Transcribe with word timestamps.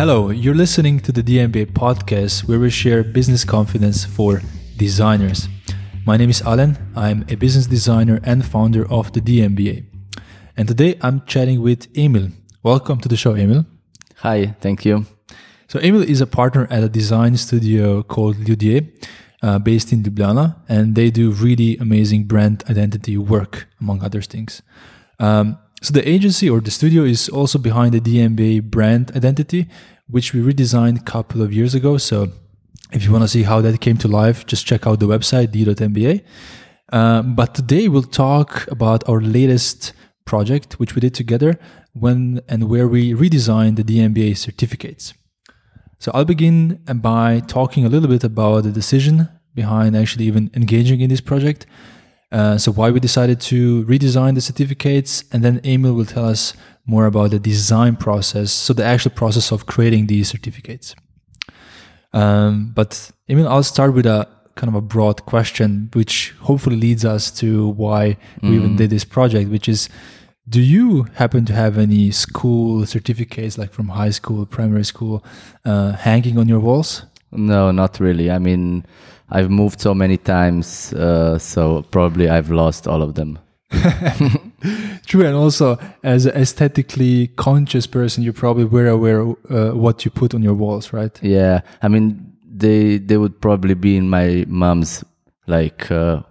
Hello, 0.00 0.30
you're 0.30 0.54
listening 0.54 0.98
to 1.00 1.12
the 1.12 1.22
DMBA 1.22 1.72
podcast 1.72 2.48
where 2.48 2.58
we 2.58 2.70
share 2.70 3.04
business 3.04 3.44
confidence 3.44 4.02
for 4.02 4.40
designers. 4.78 5.46
My 6.06 6.16
name 6.16 6.30
is 6.30 6.40
Alan. 6.40 6.78
I'm 6.96 7.26
a 7.28 7.34
business 7.34 7.66
designer 7.66 8.18
and 8.24 8.42
founder 8.42 8.90
of 8.90 9.12
the 9.12 9.20
DMBA. 9.20 9.84
And 10.56 10.66
today 10.66 10.98
I'm 11.02 11.20
chatting 11.26 11.60
with 11.60 11.86
Emil. 11.94 12.30
Welcome 12.62 13.00
to 13.00 13.08
the 13.10 13.16
show, 13.18 13.34
Emil. 13.34 13.66
Hi, 14.22 14.56
thank 14.62 14.86
you. 14.86 15.04
So, 15.68 15.78
Emil 15.80 16.00
is 16.00 16.22
a 16.22 16.26
partner 16.26 16.66
at 16.70 16.82
a 16.82 16.88
design 16.88 17.36
studio 17.36 18.02
called 18.02 18.36
Ljudje, 18.36 18.88
uh, 19.42 19.58
based 19.58 19.92
in 19.92 20.02
Ljubljana, 20.02 20.56
and 20.66 20.94
they 20.94 21.10
do 21.10 21.30
really 21.30 21.76
amazing 21.76 22.24
brand 22.24 22.64
identity 22.70 23.18
work, 23.18 23.68
among 23.82 24.02
other 24.02 24.22
things. 24.22 24.62
Um, 25.18 25.58
so 25.80 25.94
the 25.94 26.06
agency 26.06 26.48
or 26.48 26.60
the 26.60 26.70
studio 26.70 27.04
is 27.04 27.28
also 27.28 27.58
behind 27.58 27.94
the 27.94 28.00
DMBA 28.00 28.64
brand 28.64 29.12
identity, 29.16 29.66
which 30.08 30.34
we 30.34 30.40
redesigned 30.40 31.00
a 31.00 31.04
couple 31.04 31.40
of 31.40 31.52
years 31.52 31.74
ago. 31.74 31.96
So 31.96 32.28
if 32.92 33.04
you 33.04 33.12
want 33.12 33.22
to 33.22 33.28
see 33.28 33.44
how 33.44 33.60
that 33.62 33.80
came 33.80 33.96
to 33.98 34.08
life, 34.08 34.44
just 34.44 34.66
check 34.66 34.86
out 34.86 35.00
the 35.00 35.06
website, 35.06 35.52
d.mba. 35.52 36.22
Uh, 36.92 37.22
but 37.22 37.54
today 37.54 37.88
we'll 37.88 38.02
talk 38.02 38.66
about 38.68 39.08
our 39.08 39.20
latest 39.20 39.92
project, 40.26 40.78
which 40.78 40.94
we 40.94 41.00
did 41.00 41.14
together 41.14 41.58
when 41.92 42.40
and 42.48 42.68
where 42.68 42.86
we 42.86 43.14
redesigned 43.14 43.76
the 43.76 43.84
DMBA 43.84 44.36
certificates. 44.36 45.14
So 45.98 46.10
I'll 46.14 46.24
begin 46.24 46.80
by 46.94 47.40
talking 47.40 47.84
a 47.84 47.88
little 47.88 48.08
bit 48.08 48.24
about 48.24 48.64
the 48.64 48.70
decision 48.70 49.28
behind 49.54 49.96
actually 49.96 50.24
even 50.26 50.50
engaging 50.54 51.00
in 51.00 51.10
this 51.10 51.20
project 51.20 51.66
uh, 52.32 52.56
so 52.56 52.72
why 52.72 52.90
we 52.90 53.00
decided 53.00 53.40
to 53.40 53.84
redesign 53.86 54.34
the 54.34 54.40
certificates, 54.40 55.24
and 55.32 55.42
then 55.42 55.60
Emil 55.64 55.94
will 55.94 56.04
tell 56.04 56.26
us 56.26 56.54
more 56.86 57.06
about 57.06 57.30
the 57.30 57.38
design 57.38 57.96
process, 57.96 58.52
so 58.52 58.72
the 58.72 58.84
actual 58.84 59.10
process 59.10 59.50
of 59.52 59.66
creating 59.66 60.06
these 60.06 60.28
certificates. 60.28 60.94
Um, 62.12 62.72
but 62.74 63.10
Emil, 63.28 63.48
I'll 63.48 63.62
start 63.62 63.94
with 63.94 64.06
a 64.06 64.28
kind 64.54 64.68
of 64.68 64.74
a 64.74 64.80
broad 64.80 65.24
question, 65.26 65.90
which 65.94 66.34
hopefully 66.40 66.76
leads 66.76 67.04
us 67.04 67.30
to 67.32 67.68
why 67.68 68.16
we 68.42 68.56
even 68.56 68.70
mm. 68.70 68.76
did 68.76 68.90
this 68.90 69.04
project, 69.04 69.50
which 69.50 69.68
is. 69.68 69.88
Do 70.48 70.60
you 70.60 71.06
happen 71.14 71.44
to 71.44 71.52
have 71.52 71.78
any 71.78 72.10
school 72.10 72.84
certificates, 72.84 73.56
like 73.56 73.72
from 73.72 73.90
high 73.90 74.10
school, 74.10 74.44
primary 74.46 74.84
school, 74.84 75.24
uh, 75.64 75.92
hanging 75.92 76.38
on 76.38 76.48
your 76.48 76.58
walls? 76.58 77.04
No, 77.30 77.70
not 77.70 78.00
really. 78.00 78.32
I 78.32 78.40
mean, 78.40 78.84
I've 79.30 79.50
moved 79.50 79.80
so 79.80 79.94
many 79.94 80.16
times, 80.16 80.92
uh, 80.92 81.38
so 81.38 81.82
probably 81.90 82.28
I've 82.28 82.50
lost 82.50 82.88
all 82.88 83.02
of 83.02 83.14
them. 83.14 83.38
True, 85.06 85.24
and 85.24 85.36
also 85.36 85.78
as 86.02 86.26
an 86.26 86.36
aesthetically 86.36 87.28
conscious 87.28 87.86
person, 87.86 88.24
you're 88.24 88.32
probably 88.32 88.64
very 88.64 88.88
aware 88.88 89.22
uh, 89.22 89.70
what 89.70 90.04
you 90.04 90.10
put 90.10 90.34
on 90.34 90.42
your 90.42 90.54
walls, 90.54 90.92
right? 90.92 91.16
Yeah, 91.22 91.60
I 91.80 91.88
mean 91.88 92.32
they 92.44 92.98
they 92.98 93.16
would 93.16 93.40
probably 93.40 93.74
be 93.74 93.96
in 93.96 94.08
my 94.08 94.44
mom's 94.48 95.04
like 95.46 95.90
uh, 95.90 96.22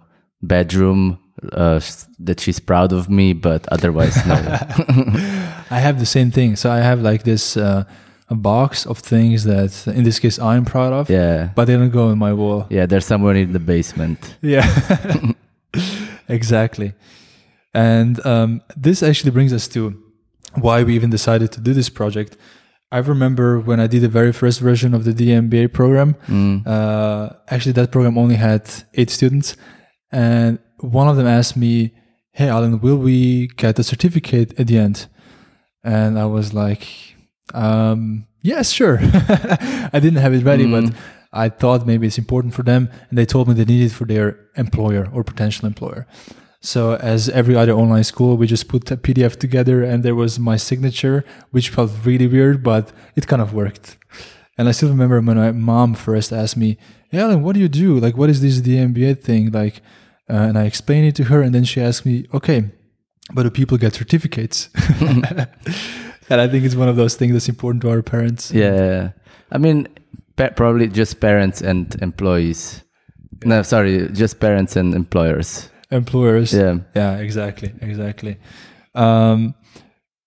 bedroom 0.42 1.18
uh, 1.52 1.80
that 2.18 2.40
she's 2.40 2.60
proud 2.60 2.92
of 2.92 3.08
me, 3.08 3.32
but 3.32 3.66
otherwise 3.68 4.14
no. 4.26 4.34
I 5.70 5.78
have 5.78 5.98
the 5.98 6.06
same 6.06 6.30
thing. 6.30 6.56
So 6.56 6.70
I 6.70 6.78
have 6.80 7.00
like 7.00 7.22
this 7.22 7.56
uh, 7.56 7.84
a 8.30 8.34
box 8.36 8.86
of 8.86 8.98
things 8.98 9.44
that 9.44 9.86
in 9.88 10.04
this 10.04 10.18
case 10.18 10.38
I'm 10.38 10.64
proud 10.64 10.92
of. 10.92 11.10
Yeah. 11.10 11.50
But 11.54 11.64
they 11.66 11.76
don't 11.76 11.90
go 11.90 12.10
in 12.10 12.18
my 12.18 12.32
wall. 12.32 12.66
Yeah, 12.70 12.86
they're 12.86 13.00
somewhere 13.00 13.34
in 13.34 13.52
the 13.52 13.58
basement. 13.58 14.36
Yeah. 14.42 14.66
exactly. 16.28 16.94
And 17.74 18.24
um, 18.24 18.62
this 18.76 19.02
actually 19.02 19.32
brings 19.32 19.52
us 19.52 19.68
to 19.68 20.00
why 20.54 20.82
we 20.82 20.94
even 20.94 21.10
decided 21.10 21.52
to 21.52 21.60
do 21.60 21.72
this 21.74 21.88
project. 21.88 22.36
I 22.92 22.98
remember 22.98 23.60
when 23.60 23.78
I 23.78 23.86
did 23.86 24.02
the 24.02 24.08
very 24.08 24.32
first 24.32 24.60
version 24.60 24.94
of 24.94 25.04
the 25.04 25.12
DMBA 25.12 25.72
program. 25.72 26.14
Mm. 26.26 26.66
Uh, 26.66 27.30
actually, 27.48 27.72
that 27.72 27.92
program 27.92 28.18
only 28.18 28.34
had 28.34 28.68
eight 28.94 29.10
students, 29.10 29.56
and 30.10 30.58
one 30.80 31.06
of 31.06 31.16
them 31.16 31.28
asked 31.28 31.56
me, 31.56 31.92
"Hey, 32.32 32.48
Alan, 32.48 32.80
will 32.80 32.96
we 32.96 33.46
get 33.56 33.78
a 33.78 33.84
certificate 33.84 34.58
at 34.58 34.66
the 34.66 34.78
end?" 34.78 35.06
And 35.84 36.18
I 36.18 36.26
was 36.26 36.52
like, 36.52 37.14
um, 37.54 38.26
yes, 38.42 38.70
sure. 38.70 38.98
I 39.02 40.00
didn't 40.00 40.16
have 40.16 40.34
it 40.34 40.44
ready, 40.44 40.66
mm. 40.66 40.90
but 40.90 40.94
I 41.32 41.48
thought 41.48 41.86
maybe 41.86 42.06
it's 42.06 42.18
important 42.18 42.54
for 42.54 42.62
them, 42.62 42.88
and 43.08 43.18
they 43.18 43.26
told 43.26 43.48
me 43.48 43.54
they 43.54 43.64
need 43.64 43.84
it 43.84 43.92
for 43.92 44.04
their 44.04 44.38
employer 44.56 45.08
or 45.12 45.22
potential 45.22 45.66
employer. 45.66 46.06
So, 46.62 46.96
as 46.96 47.28
every 47.30 47.56
other 47.56 47.72
online 47.72 48.04
school, 48.04 48.36
we 48.36 48.46
just 48.46 48.68
put 48.68 48.90
a 48.90 48.96
PDF 48.96 49.36
together, 49.36 49.82
and 49.82 50.02
there 50.02 50.14
was 50.14 50.38
my 50.38 50.56
signature, 50.56 51.24
which 51.50 51.70
felt 51.70 51.90
really 52.04 52.26
weird, 52.26 52.62
but 52.62 52.92
it 53.16 53.26
kind 53.26 53.40
of 53.40 53.54
worked. 53.54 53.96
And 54.58 54.68
I 54.68 54.72
still 54.72 54.90
remember 54.90 55.20
when 55.20 55.36
my 55.36 55.52
mom 55.52 55.94
first 55.94 56.32
asked 56.32 56.56
me, 56.56 56.76
hey, 57.10 57.20
Alan, 57.20 57.42
what 57.42 57.54
do 57.54 57.60
you 57.60 57.68
do? 57.68 57.98
Like, 57.98 58.16
what 58.16 58.28
is 58.28 58.42
this 58.42 58.60
DMBA 58.60 59.22
thing? 59.22 59.50
Like, 59.50 59.80
uh, 60.28 60.34
and 60.34 60.58
I 60.58 60.64
explained 60.64 61.06
it 61.06 61.14
to 61.16 61.24
her, 61.24 61.40
and 61.40 61.54
then 61.54 61.64
she 61.64 61.80
asked 61.80 62.04
me, 62.04 62.26
okay, 62.34 62.70
but 63.32 63.44
do 63.44 63.50
people 63.50 63.78
get 63.78 63.94
certificates? 63.94 64.68
and 66.30 66.40
I 66.40 66.48
think 66.48 66.64
it's 66.64 66.74
one 66.74 66.88
of 66.88 66.96
those 66.96 67.16
things 67.16 67.32
that's 67.32 67.48
important 67.48 67.82
to 67.82 67.90
our 67.90 68.02
parents. 68.02 68.50
Yeah, 68.52 69.10
I 69.52 69.58
mean, 69.58 69.88
probably 70.36 70.88
just 70.88 71.20
parents 71.20 71.60
and 71.60 71.94
employees. 72.00 72.82
No, 73.44 73.62
sorry, 73.62 74.08
just 74.12 74.40
parents 74.40 74.76
and 74.76 74.94
employers. 74.94 75.68
Employers. 75.90 76.54
Yeah, 76.54 76.78
yeah, 76.94 77.16
exactly, 77.18 77.72
exactly. 77.80 78.38
Um, 78.94 79.54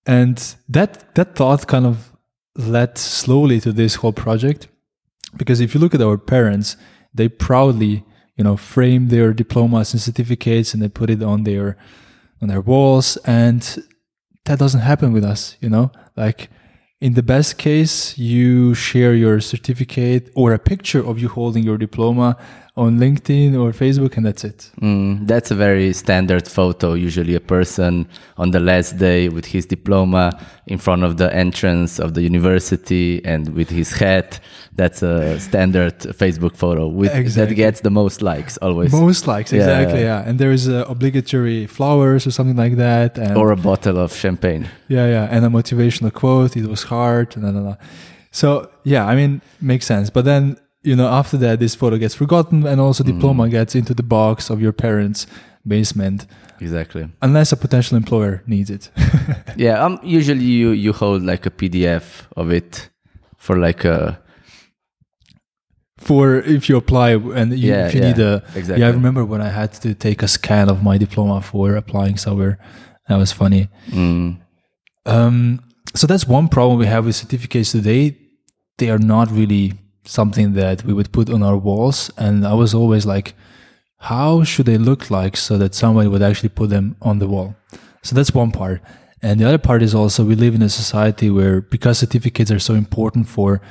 and 0.05 0.37
that 0.69 1.15
that 1.15 1.35
thought 1.35 1.67
kind 1.67 1.85
of 1.85 2.11
led 2.55 2.97
slowly 2.97 3.59
to 3.61 3.71
this 3.71 3.95
whole 3.95 4.13
project, 4.13 4.67
because 5.37 5.61
if 5.61 5.73
you 5.73 5.79
look 5.79 5.95
at 5.95 6.01
our 6.01 6.17
parents, 6.17 6.77
they 7.13 7.29
proudly, 7.29 8.03
you 8.35 8.43
know, 8.43 8.57
frame 8.57 9.07
their 9.07 9.33
diplomas 9.33 9.93
and 9.93 10.01
certificates, 10.01 10.73
and 10.73 10.83
they 10.83 10.89
put 10.89 11.09
it 11.09 11.23
on 11.23 11.43
their 11.43 11.77
on 12.41 12.49
their 12.49 12.61
walls, 12.61 13.17
and 13.25 13.83
that 14.45 14.59
doesn't 14.59 14.81
happen 14.81 15.13
with 15.13 15.23
us, 15.23 15.57
you 15.61 15.69
know? 15.69 15.91
Like 16.15 16.49
in 17.01 17.13
the 17.13 17.23
best 17.23 17.57
case, 17.57 18.17
you 18.17 18.73
share 18.73 19.13
your 19.13 19.41
certificate 19.41 20.31
or 20.35 20.53
a 20.53 20.59
picture 20.59 21.05
of 21.05 21.19
you 21.19 21.29
holding 21.29 21.63
your 21.63 21.77
diploma 21.77 22.37
on 22.75 22.97
LinkedIn 22.97 23.53
or 23.53 23.71
Facebook, 23.71 24.17
and 24.17 24.25
that's 24.25 24.43
it. 24.43 24.71
Mm, 24.81 25.27
that's 25.27 25.51
a 25.51 25.55
very 25.55 25.93
standard 25.93 26.47
photo. 26.47 26.93
Usually, 26.93 27.35
a 27.35 27.39
person 27.39 28.07
on 28.37 28.49
the 28.49 28.59
last 28.59 28.97
day 28.97 29.29
with 29.29 29.45
his 29.45 29.67
diploma 29.67 30.31
in 30.65 30.79
front 30.79 31.03
of 31.03 31.17
the 31.17 31.33
entrance 31.35 31.99
of 31.99 32.15
the 32.15 32.23
university 32.23 33.23
and 33.25 33.53
with 33.53 33.69
his 33.69 33.91
hat. 33.91 34.39
That's 34.75 35.03
a 35.03 35.39
standard 35.39 35.99
Facebook 35.99 36.55
photo 36.55 36.87
with, 36.87 37.13
exactly. 37.13 37.53
that 37.53 37.55
gets 37.55 37.81
the 37.81 37.91
most 37.91 38.23
likes 38.23 38.57
always. 38.57 38.91
Most 38.91 39.27
likes, 39.27 39.53
exactly. 39.53 39.99
Yeah, 39.99 40.21
yeah. 40.21 40.27
and 40.27 40.39
there 40.39 40.51
is 40.51 40.67
a 40.67 40.83
obligatory 40.85 41.67
flowers 41.67 42.25
or 42.25 42.31
something 42.31 42.57
like 42.57 42.77
that, 42.77 43.19
and 43.19 43.37
or 43.37 43.51
a 43.51 43.57
bottle 43.57 43.99
of 43.99 44.11
champagne. 44.15 44.67
Yeah, 44.87 45.05
yeah, 45.05 45.27
and 45.29 45.45
a 45.45 45.49
motivational 45.49 46.11
quote. 46.11 46.57
It 46.57 46.65
was 46.65 46.83
hard. 46.83 47.35
Blah, 47.35 47.51
blah, 47.51 47.61
blah. 47.61 47.77
So 48.31 48.71
yeah, 48.83 49.05
I 49.05 49.15
mean, 49.15 49.43
makes 49.61 49.85
sense. 49.85 50.09
But 50.09 50.25
then 50.25 50.57
you 50.83 50.95
know, 50.95 51.07
after 51.07 51.37
that, 51.37 51.59
this 51.59 51.75
photo 51.75 51.97
gets 51.97 52.13
forgotten, 52.13 52.67
and 52.67 52.79
also 52.79 53.03
diploma 53.03 53.43
mm. 53.43 53.51
gets 53.51 53.75
into 53.75 53.93
the 53.93 54.03
box 54.03 54.49
of 54.49 54.61
your 54.61 54.73
parents' 54.73 55.25
basement. 55.65 56.27
Exactly. 56.59 57.09
Unless 57.21 57.51
a 57.51 57.57
potential 57.57 57.97
employer 57.97 58.43
needs 58.47 58.69
it. 58.69 58.89
yeah. 59.57 59.83
Um. 59.83 59.99
Usually, 60.03 60.43
you 60.43 60.71
you 60.71 60.93
hold 60.93 61.23
like 61.23 61.45
a 61.45 61.51
PDF 61.51 62.27
of 62.35 62.51
it 62.51 62.89
for 63.37 63.57
like 63.57 63.85
a 63.85 64.21
for 65.97 66.37
if 66.39 66.69
you 66.69 66.77
apply 66.77 67.11
and 67.11 67.57
you, 67.57 67.69
yeah, 67.69 67.87
if 67.87 67.93
you 67.93 68.01
yeah, 68.01 68.07
need 68.07 68.19
a 68.19 68.43
exactly. 68.55 68.81
yeah 68.81 68.87
i 68.87 68.91
remember 68.91 69.23
when 69.23 69.41
i 69.41 69.49
had 69.49 69.71
to 69.71 69.93
take 69.93 70.21
a 70.21 70.27
scan 70.27 70.69
of 70.69 70.83
my 70.83 70.97
diploma 70.97 71.41
for 71.41 71.75
applying 71.75 72.17
somewhere 72.17 72.57
that 73.07 73.17
was 73.17 73.31
funny 73.31 73.69
mm. 73.87 74.37
um, 75.05 75.59
so 75.95 76.05
that's 76.05 76.27
one 76.27 76.47
problem 76.49 76.77
we 76.77 76.85
have 76.85 77.05
with 77.05 77.15
certificates 77.15 77.71
today 77.71 78.17
they 78.79 78.89
are 78.89 78.97
not 78.97 79.31
really 79.31 79.73
something 80.05 80.53
that 80.53 80.83
we 80.83 80.93
would 80.93 81.11
put 81.11 81.29
on 81.29 81.43
our 81.43 81.57
walls. 81.57 82.11
And 82.17 82.45
I 82.45 82.53
was 82.53 82.73
always 82.73 83.05
like, 83.05 83.33
how 83.97 84.43
should 84.43 84.65
they 84.65 84.77
look 84.77 85.09
like 85.09 85.37
so 85.37 85.57
that 85.57 85.73
somebody 85.73 86.07
would 86.09 86.21
actually 86.21 86.49
put 86.49 86.69
them 86.69 86.95
on 87.01 87.19
the 87.19 87.27
wall? 87.27 87.55
So 88.01 88.15
that's 88.15 88.33
one 88.33 88.51
part. 88.51 88.81
And 89.21 89.39
the 89.39 89.47
other 89.47 89.57
part 89.57 89.81
is 89.81 89.95
also 89.95 90.25
we 90.25 90.35
live 90.35 90.53
in 90.53 90.61
a 90.61 90.69
society 90.69 91.29
where 91.29 91.61
because 91.61 91.99
certificates 91.99 92.51
are 92.51 92.59
so 92.59 92.73
important 92.73 93.29
for 93.29 93.61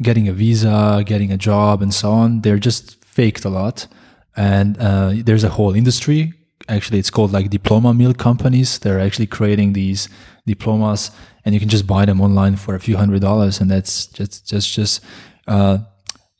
getting 0.00 0.28
a 0.28 0.32
visa, 0.32 1.02
getting 1.04 1.30
a 1.30 1.36
job, 1.36 1.82
and 1.82 1.92
so 1.92 2.10
on, 2.10 2.40
they're 2.40 2.58
just 2.58 3.04
faked 3.04 3.44
a 3.44 3.50
lot. 3.50 3.86
And 4.34 4.78
uh, 4.78 5.12
there's 5.16 5.44
a 5.44 5.50
whole 5.50 5.74
industry. 5.74 6.32
Actually, 6.68 6.98
it's 6.98 7.10
called 7.10 7.32
like 7.32 7.50
diploma 7.50 7.92
mill 7.92 8.14
companies. 8.14 8.78
They're 8.78 9.00
actually 9.00 9.26
creating 9.26 9.74
these 9.74 10.08
diplomas, 10.46 11.10
and 11.44 11.54
you 11.54 11.60
can 11.60 11.68
just 11.68 11.86
buy 11.86 12.06
them 12.06 12.20
online 12.22 12.56
for 12.56 12.74
a 12.74 12.80
few 12.80 12.96
hundred 12.96 13.20
dollars, 13.20 13.60
and 13.60 13.70
that's 13.70 14.06
just 14.06 14.48
just 14.48 14.72
just 14.72 15.04
uh, 15.46 15.78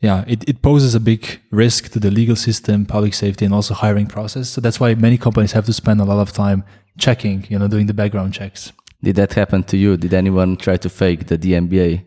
yeah, 0.01 0.25
it, 0.27 0.49
it 0.49 0.63
poses 0.63 0.95
a 0.97 1.01
big 1.01 1.41
risk 1.53 1.91
to 1.93 2.01
the 2.01 2.11
legal 2.11 2.35
system, 2.35 2.85
public 2.85 3.15
safety, 3.15 3.45
and 3.45 3.55
also 3.55 3.73
hiring 3.73 4.07
process. 4.07 4.49
So 4.49 4.61
that's 4.61 4.81
why 4.81 4.95
many 4.95 5.17
companies 5.17 5.53
have 5.53 5.65
to 5.67 5.73
spend 5.73 6.01
a 6.01 6.05
lot 6.05 6.19
of 6.19 6.33
time 6.33 6.65
checking, 6.99 7.47
you 7.49 7.59
know, 7.59 7.69
doing 7.69 7.87
the 7.87 7.95
background 7.95 8.35
checks. 8.35 8.73
Did 9.03 9.17
that 9.17 9.33
happen 9.35 9.63
to 9.65 9.77
you? 9.77 9.97
Did 9.97 10.13
anyone 10.13 10.57
try 10.57 10.77
to 10.77 10.89
fake 10.89 11.27
the 11.27 11.39
DMBA? 11.39 12.05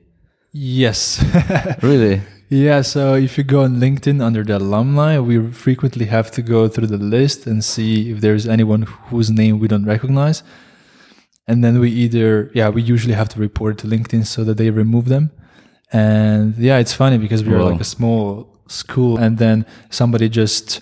Yes. 0.52 1.24
Really? 1.82 2.22
yeah. 2.50 2.82
So 2.82 3.16
if 3.16 3.38
you 3.38 3.44
go 3.44 3.64
on 3.64 3.80
LinkedIn 3.80 4.22
under 4.22 4.44
the 4.44 4.58
alumni, 4.58 5.20
we 5.20 5.52
frequently 5.52 6.06
have 6.06 6.32
to 6.32 6.42
go 6.42 6.68
through 6.68 6.88
the 6.88 6.98
list 6.98 7.48
and 7.48 7.64
see 7.64 8.12
if 8.12 8.22
there's 8.22 8.48
anyone 8.48 8.84
whose 9.10 9.30
name 9.30 9.60
we 9.60 9.68
don't 9.68 9.86
recognize. 9.86 10.44
And 11.48 11.64
then 11.64 11.80
we 11.80 11.92
either, 11.92 12.52
yeah, 12.54 12.70
we 12.70 12.82
usually 12.82 13.14
have 13.14 13.30
to 13.30 13.40
report 13.40 13.78
to 13.80 13.88
LinkedIn 13.88 14.26
so 14.26 14.44
that 14.44 14.58
they 14.58 14.70
remove 14.70 15.06
them. 15.06 15.32
And 15.92 16.56
yeah, 16.58 16.78
it's 16.80 16.94
funny 16.94 17.18
because 17.18 17.44
we 17.44 17.54
are 17.54 17.60
Wow. 17.60 17.70
like 17.72 17.82
a 17.82 17.86
small 17.86 18.58
school 18.68 19.18
and 19.18 19.38
then 19.38 19.66
somebody 19.90 20.28
just 20.30 20.82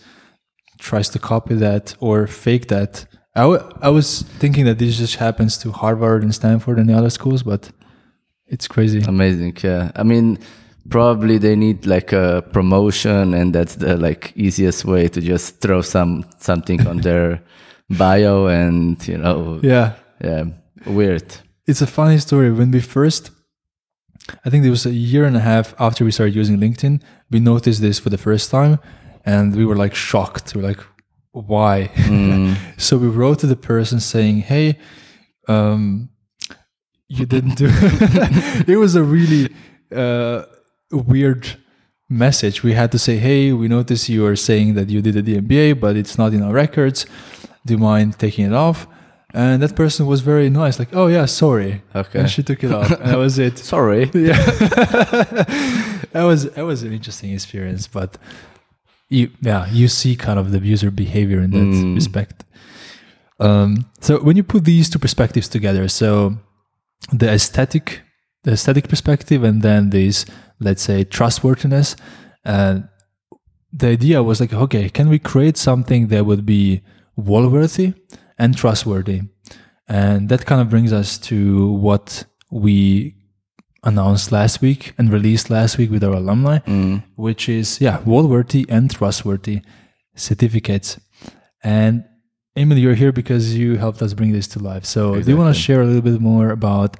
tries 0.80 1.10
to 1.10 1.20
copy 1.20 1.56
that 1.56 1.96
or 2.00 2.28
fake 2.28 2.68
that. 2.68 3.06
I, 3.36 3.42
w- 3.42 3.70
I 3.82 3.90
was 3.90 4.22
thinking 4.40 4.66
that 4.66 4.78
this 4.80 4.98
just 4.98 5.16
happens 5.16 5.58
to 5.60 5.72
Harvard 5.72 6.24
and 6.24 6.34
Stanford 6.34 6.78
and 6.80 6.88
the 6.90 6.94
other 6.98 7.10
schools, 7.10 7.44
but 7.44 7.72
it's 8.48 8.68
crazy. 8.68 9.02
Amazing. 9.08 9.58
Yeah. 9.64 9.92
I 9.96 10.04
mean, 10.04 10.38
probably 10.90 11.38
they 11.40 11.56
need 11.56 11.86
like 11.86 12.14
a 12.14 12.44
promotion, 12.52 13.34
and 13.34 13.54
that's 13.56 13.76
the 13.76 13.98
like 13.98 14.34
easiest 14.36 14.86
way 14.86 15.08
to 15.08 15.20
just 15.22 15.62
throw 15.62 15.82
some 15.82 16.26
something 16.40 16.86
on 16.88 16.98
their 17.08 17.42
bio, 17.90 18.48
and 18.48 19.06
you 19.08 19.18
know, 19.18 19.60
yeah. 19.64 19.94
yeah, 20.24 20.44
weird. 20.86 21.24
It's 21.66 21.82
a 21.82 21.88
funny 21.88 22.20
story. 22.20 22.52
When 22.52 22.70
we 22.72 22.82
first, 22.82 23.32
I 24.46 24.50
think 24.50 24.66
it 24.66 24.70
was 24.70 24.86
a 24.86 24.94
year 24.94 25.26
and 25.26 25.36
a 25.36 25.42
half 25.42 25.74
after 25.80 26.06
we 26.06 26.12
started 26.12 26.36
using 26.36 26.58
LinkedIn, 26.58 27.02
we 27.30 27.40
noticed 27.40 27.82
this 27.82 28.00
for 28.00 28.10
the 28.10 28.18
first 28.18 28.50
time 28.50 28.80
and 29.26 29.56
we 29.56 29.66
were 29.66 29.76
like 29.76 29.96
shocked. 29.96 30.56
We're 30.56 30.64
like, 30.64 30.80
why? 31.32 31.90
Mm. 31.94 32.58
so 32.78 32.98
we 32.98 33.08
wrote 33.08 33.40
to 33.40 33.48
the 33.48 33.56
person 33.56 34.00
saying, 34.00 34.38
hey, 34.42 34.78
um, 35.48 36.10
you 37.08 37.26
didn't 37.26 37.56
do 37.56 37.68
it 38.68 38.78
was 38.78 38.96
a 38.96 39.04
really 39.04 39.54
uh, 39.94 40.44
weird 40.92 41.58
message. 42.10 42.64
We 42.64 42.74
had 42.74 42.92
to 42.92 43.00
say, 43.00 43.18
hey, 43.18 43.52
we 43.52 43.68
noticed 43.68 44.10
you 44.10 44.26
are 44.26 44.36
saying 44.36 44.76
that 44.76 44.90
you 44.90 45.02
did 45.02 45.18
a 45.18 45.24
DMBA, 45.24 45.80
but 45.80 45.96
it's 45.96 46.18
not 46.18 46.34
in 46.34 46.42
our 46.42 46.54
records. 46.54 47.06
Do 47.66 47.74
you 47.74 47.78
mind 47.78 48.20
taking 48.20 48.46
it 48.46 48.54
off? 48.54 48.88
And 49.36 49.64
that 49.64 49.76
person 49.76 50.06
was 50.06 50.22
very 50.22 50.50
nice, 50.50 50.78
like, 50.78 50.90
oh 50.94 51.08
yeah, 51.08 51.26
sorry. 51.26 51.82
Okay. 51.96 52.20
And 52.20 52.30
she 52.30 52.44
took 52.44 52.64
it 52.64 52.72
off. 52.72 52.92
And 52.92 53.10
that 53.10 53.18
was 53.18 53.40
it. 53.40 53.58
Sorry. 53.74 54.04
Yeah. 54.14 54.38
that 56.12 56.24
was 56.24 56.52
that 56.52 56.64
was 56.66 56.84
an 56.84 56.94
interesting 56.94 57.32
experience. 57.34 57.88
But 57.88 58.18
you 59.10 59.30
yeah, 59.42 59.68
you 59.72 59.88
see 59.88 60.16
kind 60.16 60.38
of 60.40 60.52
the 60.52 60.60
user 60.60 60.92
behavior 60.92 61.40
in 61.42 61.52
that 61.52 61.58
Mm. 61.74 61.96
respect. 61.96 62.44
Um, 63.40 63.86
so 64.02 64.20
when 64.24 64.38
you 64.38 64.44
put 64.44 64.64
these 64.66 64.90
two 64.90 65.00
perspectives 65.00 65.48
together, 65.50 65.88
so 65.88 66.38
the 67.12 67.30
aesthetic, 67.30 68.02
the 68.44 68.52
aesthetic 68.52 68.88
perspective, 68.88 69.44
and 69.44 69.62
then 69.62 69.90
this, 69.90 70.26
let's 70.60 70.84
say, 70.84 71.04
trustworthiness, 71.04 71.96
uh, 72.46 72.82
the 73.74 73.88
idea 73.88 74.22
was 74.22 74.40
like, 74.40 74.54
okay, 74.54 74.90
can 74.90 75.10
we 75.10 75.18
create 75.20 75.58
something 75.58 76.08
that 76.10 76.26
would 76.26 76.46
be 76.46 76.82
wall-worthy 77.16 77.94
and 78.38 78.56
trustworthy? 78.58 79.22
And 79.88 80.30
that 80.30 80.46
kind 80.46 80.62
of 80.62 80.70
brings 80.70 80.94
us 80.94 81.18
to 81.30 81.68
what 81.74 82.26
we 82.52 83.16
announced 83.84 84.32
last 84.32 84.62
week 84.62 84.94
and 84.98 85.12
released 85.12 85.50
last 85.50 85.78
week 85.78 85.92
with 85.92 86.04
our 86.04 86.14
alumni, 86.14 86.60
Mm. 86.60 87.04
which 87.16 87.50
is 87.50 87.82
yeah, 87.82 88.00
wall-worthy 88.06 88.66
and 88.70 88.90
trustworthy 88.90 89.62
certificates. 90.16 91.00
And 91.64 92.06
Emil, 92.56 92.78
you're 92.78 92.96
here 92.96 93.12
because 93.12 93.58
you 93.58 93.78
helped 93.78 94.02
us 94.02 94.14
bring 94.14 94.32
this 94.32 94.48
to 94.50 94.60
life. 94.60 94.86
So 94.86 95.20
do 95.22 95.30
you 95.32 95.38
want 95.38 95.54
to 95.56 95.62
share 95.62 95.82
a 95.82 95.86
little 95.86 96.02
bit 96.02 96.22
more 96.22 96.50
about 96.52 96.98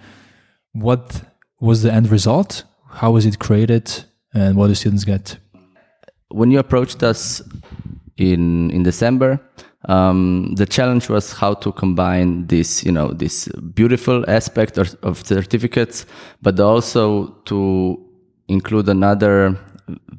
what 0.74 1.22
was 1.62 1.84
the 1.84 1.94
end 1.94 2.10
result? 2.10 2.64
How 2.90 3.12
was 3.12 3.26
it 3.26 3.38
created? 3.40 4.06
And 4.34 4.56
what 4.58 4.68
do 4.68 4.76
students 4.76 5.06
get? 5.06 5.38
when 6.30 6.50
you 6.50 6.58
approached 6.58 7.04
us 7.04 7.44
in 8.18 8.72
in 8.72 8.82
December, 8.84 9.40
um, 9.86 10.54
the 10.56 10.66
challenge 10.66 11.10
was 11.10 11.34
how 11.34 11.54
to 11.56 11.72
combine 11.72 12.48
this, 12.48 12.84
you 12.86 12.92
know, 12.92 13.10
this 13.12 13.48
beautiful 13.74 14.24
aspect 14.30 14.78
of, 14.78 14.96
of 15.04 15.26
certificates, 15.26 16.06
but 16.42 16.60
also 16.60 17.28
to 17.46 18.00
include 18.48 18.88
another 18.88 19.58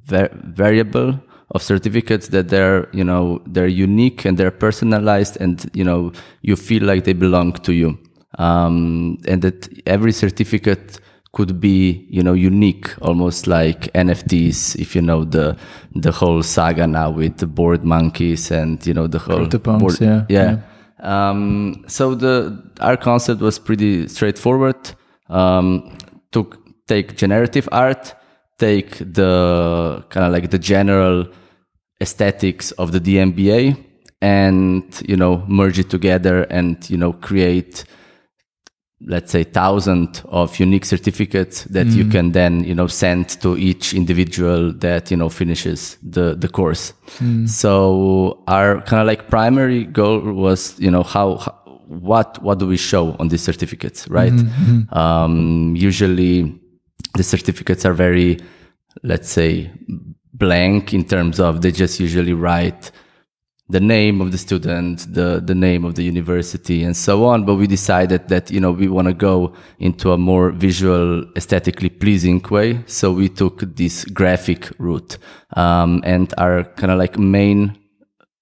va- 0.04 0.30
variable 0.32 1.18
of 1.52 1.62
certificates 1.62 2.28
that 2.28 2.48
they're, 2.48 2.88
you 2.92 3.04
know, 3.04 3.40
they're 3.46 3.66
unique 3.66 4.24
and 4.24 4.36
they're 4.36 4.50
personalized, 4.50 5.38
and 5.40 5.70
you 5.72 5.84
know, 5.84 6.12
you 6.42 6.56
feel 6.56 6.82
like 6.82 7.04
they 7.04 7.12
belong 7.12 7.52
to 7.52 7.72
you, 7.72 7.98
um, 8.38 9.18
and 9.26 9.42
that 9.42 9.68
every 9.86 10.12
certificate 10.12 11.00
could 11.34 11.60
be 11.60 12.06
you 12.08 12.22
know 12.22 12.32
unique 12.32 12.94
almost 13.02 13.46
like 13.46 13.92
nfts 13.92 14.76
if 14.76 14.94
you 14.96 15.02
know 15.02 15.24
the 15.24 15.56
the 15.94 16.12
whole 16.12 16.42
saga 16.42 16.86
now 16.86 17.10
with 17.10 17.36
the 17.38 17.46
bored 17.46 17.84
monkeys 17.84 18.50
and 18.50 18.86
you 18.86 18.94
know 18.94 19.06
the 19.06 19.18
whole 19.18 19.46
CryptoPunks, 19.46 19.80
board, 19.80 20.00
yeah, 20.00 20.24
yeah, 20.28 20.56
Um, 21.00 21.84
so 21.86 22.14
the 22.14 22.36
our 22.80 22.96
concept 22.96 23.40
was 23.40 23.58
pretty 23.58 24.08
straightforward. 24.08 24.76
Um, 25.28 25.98
to 26.32 26.50
take 26.86 27.16
generative 27.16 27.68
art 27.72 28.14
take 28.58 28.98
the 28.98 30.04
kind 30.10 30.26
of 30.26 30.32
like 30.32 30.50
the 30.50 30.58
general 30.58 31.26
aesthetics 32.00 32.70
of 32.72 32.92
the 32.92 33.00
dmba 33.00 33.76
and 34.20 35.02
you 35.06 35.16
know 35.16 35.44
merge 35.48 35.78
it 35.78 35.90
together 35.90 36.42
and 36.44 36.88
you 36.88 36.96
know 36.96 37.12
create 37.12 37.84
let's 39.06 39.32
say 39.32 39.44
thousand 39.44 40.22
of 40.28 40.58
unique 40.58 40.84
certificates 40.84 41.64
that 41.64 41.86
you 41.88 42.04
mm. 42.04 42.10
can 42.10 42.32
then 42.32 42.64
you 42.64 42.74
know 42.74 42.86
send 42.86 43.28
to 43.40 43.56
each 43.56 43.92
individual 43.94 44.72
that 44.72 45.10
you 45.10 45.16
know 45.16 45.28
finishes 45.28 45.98
the 46.02 46.34
the 46.34 46.48
course. 46.48 46.92
Mm. 47.18 47.48
So 47.48 48.42
our 48.46 48.80
kind 48.82 49.00
of 49.00 49.06
like 49.06 49.28
primary 49.28 49.84
goal 49.84 50.20
was 50.20 50.78
you 50.80 50.90
know 50.90 51.02
how, 51.02 51.36
how 51.36 51.52
what 51.86 52.42
what 52.42 52.58
do 52.58 52.66
we 52.66 52.76
show 52.76 53.14
on 53.18 53.28
these 53.28 53.42
certificates 53.42 54.08
right? 54.08 54.32
Mm-hmm, 54.32 54.72
mm-hmm. 54.72 54.98
Um, 54.98 55.76
usually 55.76 56.58
the 57.14 57.22
certificates 57.22 57.84
are 57.84 57.92
very 57.92 58.38
let's 59.02 59.28
say 59.28 59.70
blank 60.32 60.92
in 60.92 61.04
terms 61.04 61.38
of 61.38 61.62
they 61.62 61.70
just 61.70 62.00
usually 62.00 62.32
write 62.32 62.90
the 63.68 63.80
name 63.80 64.20
of 64.20 64.30
the 64.30 64.38
student, 64.38 65.12
the, 65.12 65.40
the 65.44 65.54
name 65.54 65.84
of 65.84 65.94
the 65.94 66.02
university 66.02 66.84
and 66.84 66.96
so 66.96 67.24
on. 67.24 67.44
But 67.46 67.54
we 67.54 67.66
decided 67.66 68.28
that, 68.28 68.50
you 68.50 68.60
know, 68.60 68.72
we 68.72 68.88
want 68.88 69.08
to 69.08 69.14
go 69.14 69.54
into 69.78 70.12
a 70.12 70.18
more 70.18 70.50
visual, 70.50 71.24
aesthetically 71.34 71.88
pleasing 71.88 72.42
way. 72.50 72.84
So 72.86 73.12
we 73.12 73.28
took 73.28 73.60
this 73.74 74.04
graphic 74.04 74.70
route. 74.78 75.16
Um, 75.56 76.02
and 76.04 76.32
our 76.36 76.64
kind 76.64 76.92
of 76.92 76.98
like 76.98 77.18
main, 77.18 77.78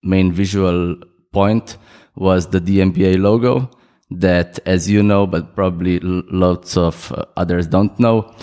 main 0.02 0.32
visual 0.32 0.96
point 1.32 1.76
was 2.16 2.48
the 2.48 2.60
DMBA 2.60 3.20
logo 3.20 3.70
that, 4.10 4.58
as 4.66 4.90
you 4.90 5.02
know, 5.02 5.26
but 5.26 5.54
probably 5.54 6.00
lots 6.00 6.76
of 6.76 7.12
uh, 7.12 7.24
others 7.36 7.66
don't 7.68 7.98
know, 7.98 8.34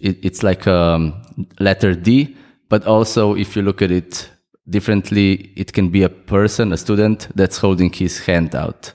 it, 0.00 0.24
it's 0.24 0.42
like 0.42 0.66
a 0.66 1.12
letter 1.60 1.94
D, 1.94 2.34
but 2.68 2.86
also 2.86 3.34
if 3.34 3.54
you 3.54 3.62
look 3.62 3.82
at 3.82 3.90
it 3.90 4.30
differently, 4.68 5.52
it 5.56 5.72
can 5.72 5.90
be 5.90 6.02
a 6.02 6.08
person, 6.08 6.72
a 6.72 6.76
student 6.76 7.28
that's 7.34 7.58
holding 7.58 7.92
his 7.92 8.18
hand 8.24 8.54
out 8.54 8.92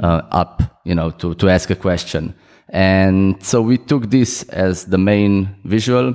uh, 0.00 0.22
up, 0.30 0.80
you 0.84 0.94
know, 0.94 1.10
to, 1.10 1.34
to 1.34 1.48
ask 1.48 1.70
a 1.70 1.76
question. 1.76 2.34
And 2.68 3.42
so 3.44 3.60
we 3.60 3.78
took 3.78 4.10
this 4.10 4.42
as 4.44 4.86
the 4.86 4.98
main 4.98 5.54
visual. 5.64 6.14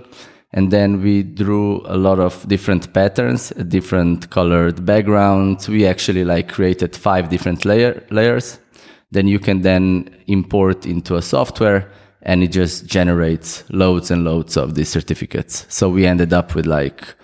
And 0.53 0.71
then 0.71 1.01
we 1.01 1.23
drew 1.23 1.85
a 1.85 1.97
lot 1.97 2.19
of 2.19 2.47
different 2.47 2.93
patterns, 2.93 3.49
different 3.67 4.29
colored 4.29 4.85
backgrounds. 4.85 5.67
We 5.67 5.85
actually 5.85 6.23
like 6.23 6.47
created 6.49 6.95
five 6.95 7.29
different 7.29 7.65
layer, 7.65 8.03
layers. 8.09 8.59
Then 9.11 9.27
you 9.27 9.39
can 9.39 9.61
then 9.61 10.09
import 10.27 10.85
into 10.85 11.15
a 11.15 11.21
software 11.21 11.91
and 12.23 12.43
it 12.43 12.51
just 12.51 12.85
generates 12.85 13.63
loads 13.69 14.09
and 14.09 14.23
loads 14.23 14.57
of 14.57 14.75
these 14.75 14.89
certificates. 14.89 15.65
So 15.69 15.89
we 15.89 16.05
ended 16.05 16.33
up 16.33 16.55
with 16.55 16.65
like 16.65 17.15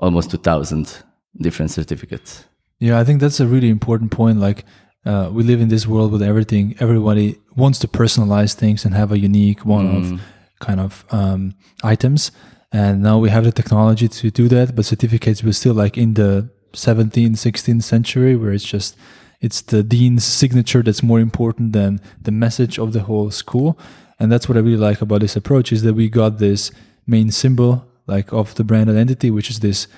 almost 0.00 0.30
2000 0.30 1.04
different 1.38 1.70
certificates. 1.70 2.44
Yeah, 2.80 2.98
I 2.98 3.04
think 3.04 3.20
that's 3.20 3.38
a 3.38 3.46
really 3.46 3.68
important 3.68 4.10
point. 4.10 4.40
Like, 4.40 4.64
uh, 5.04 5.30
we 5.32 5.42
live 5.42 5.60
in 5.60 5.68
this 5.68 5.86
world 5.86 6.10
with 6.12 6.22
everything. 6.22 6.74
Everybody 6.80 7.38
wants 7.56 7.78
to 7.80 7.88
personalize 7.88 8.54
things 8.54 8.84
and 8.84 8.94
have 8.94 9.12
a 9.12 9.18
unique 9.18 9.64
one 9.64 9.86
of 9.96 10.20
kind 10.60 10.80
of 10.80 11.04
um, 11.10 11.54
items. 11.82 12.32
And 12.72 13.02
now 13.02 13.18
we 13.18 13.30
have 13.30 13.44
the 13.44 13.52
technology 13.52 14.08
to 14.08 14.30
do 14.30 14.48
that. 14.48 14.74
But 14.74 14.86
certificates 14.86 15.42
were 15.42 15.52
still 15.52 15.74
like 15.74 15.96
in 15.96 16.14
the 16.14 16.50
17th, 16.72 17.32
16th 17.32 17.82
century, 17.82 18.36
where 18.36 18.52
it's 18.52 18.64
just 18.64 18.96
it's 19.40 19.62
the 19.62 19.82
dean's 19.82 20.24
signature 20.24 20.82
that's 20.82 21.02
more 21.02 21.20
important 21.20 21.72
than 21.72 22.00
the 22.20 22.30
message 22.30 22.78
of 22.78 22.92
the 22.92 23.00
whole 23.00 23.30
school. 23.30 23.78
And 24.18 24.30
that's 24.30 24.48
what 24.48 24.58
I 24.58 24.60
really 24.60 24.76
like 24.76 25.00
about 25.00 25.20
this 25.20 25.36
approach 25.36 25.72
is 25.72 25.82
that 25.82 25.94
we 25.94 26.10
got 26.10 26.38
this 26.38 26.70
main 27.06 27.30
symbol 27.30 27.89
like 28.10 28.32
of 28.32 28.54
the 28.54 28.64
brand 28.64 28.90
identity, 28.90 29.30
which 29.30 29.50
is 29.50 29.60
this 29.60 29.88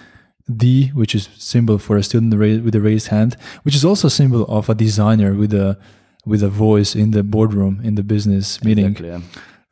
D, 0.56 0.90
which 0.94 1.14
is 1.14 1.28
symbol 1.38 1.78
for 1.78 1.96
a 1.96 2.02
student 2.02 2.34
with 2.64 2.74
a 2.74 2.80
raised 2.80 3.08
hand, 3.08 3.36
which 3.62 3.74
is 3.74 3.84
also 3.84 4.08
a 4.08 4.10
symbol 4.10 4.44
of 4.44 4.68
a 4.68 4.74
designer 4.74 5.34
with 5.34 5.54
a 5.54 5.76
with 6.24 6.42
a 6.42 6.48
voice 6.48 6.94
in 6.94 7.10
the 7.10 7.22
boardroom 7.22 7.80
in 7.82 7.94
the 7.94 8.02
business 8.02 8.62
meeting. 8.62 8.86
Exactly, 8.86 9.08
yeah. 9.08 9.20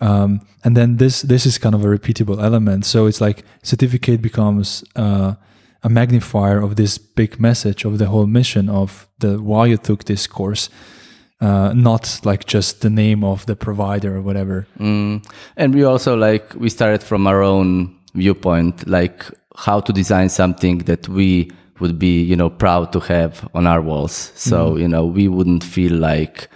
Um, 0.00 0.40
and 0.64 0.76
then 0.76 0.96
this 0.96 1.22
this 1.22 1.46
is 1.46 1.58
kind 1.58 1.74
of 1.74 1.84
a 1.84 1.88
repeatable 1.88 2.42
element. 2.42 2.84
So 2.86 3.06
it's 3.06 3.20
like 3.20 3.44
certificate 3.62 4.22
becomes 4.22 4.84
uh, 4.96 5.34
a 5.82 5.88
magnifier 5.88 6.60
of 6.60 6.76
this 6.76 6.98
big 6.98 7.38
message 7.38 7.84
of 7.84 7.98
the 7.98 8.06
whole 8.06 8.26
mission 8.26 8.68
of 8.68 9.08
the 9.18 9.40
why 9.42 9.66
you 9.66 9.76
took 9.76 10.04
this 10.04 10.26
course. 10.26 10.70
Uh, 11.42 11.72
not 11.74 12.20
like 12.22 12.44
just 12.44 12.82
the 12.82 12.90
name 12.90 13.24
of 13.24 13.46
the 13.46 13.56
provider 13.56 14.16
or 14.16 14.20
whatever. 14.20 14.66
Mm. 14.78 15.24
And 15.56 15.74
we 15.74 15.84
also 15.84 16.14
like 16.14 16.54
we 16.54 16.68
started 16.68 17.02
from 17.02 17.26
our 17.26 17.42
own 17.42 17.96
viewpoint, 18.14 18.86
like 18.86 19.24
how 19.56 19.80
to 19.80 19.92
design 19.92 20.28
something 20.28 20.78
that 20.78 21.08
we 21.08 21.50
would 21.80 21.98
be, 21.98 22.22
you 22.22 22.36
know, 22.36 22.50
proud 22.50 22.92
to 22.92 23.00
have 23.00 23.48
on 23.54 23.66
our 23.66 23.80
walls. 23.80 24.32
So, 24.34 24.74
Mm. 24.74 24.80
you 24.80 24.88
know, 24.88 25.06
we 25.06 25.28
wouldn't 25.28 25.64
feel 25.64 25.94
like, 25.94 26.48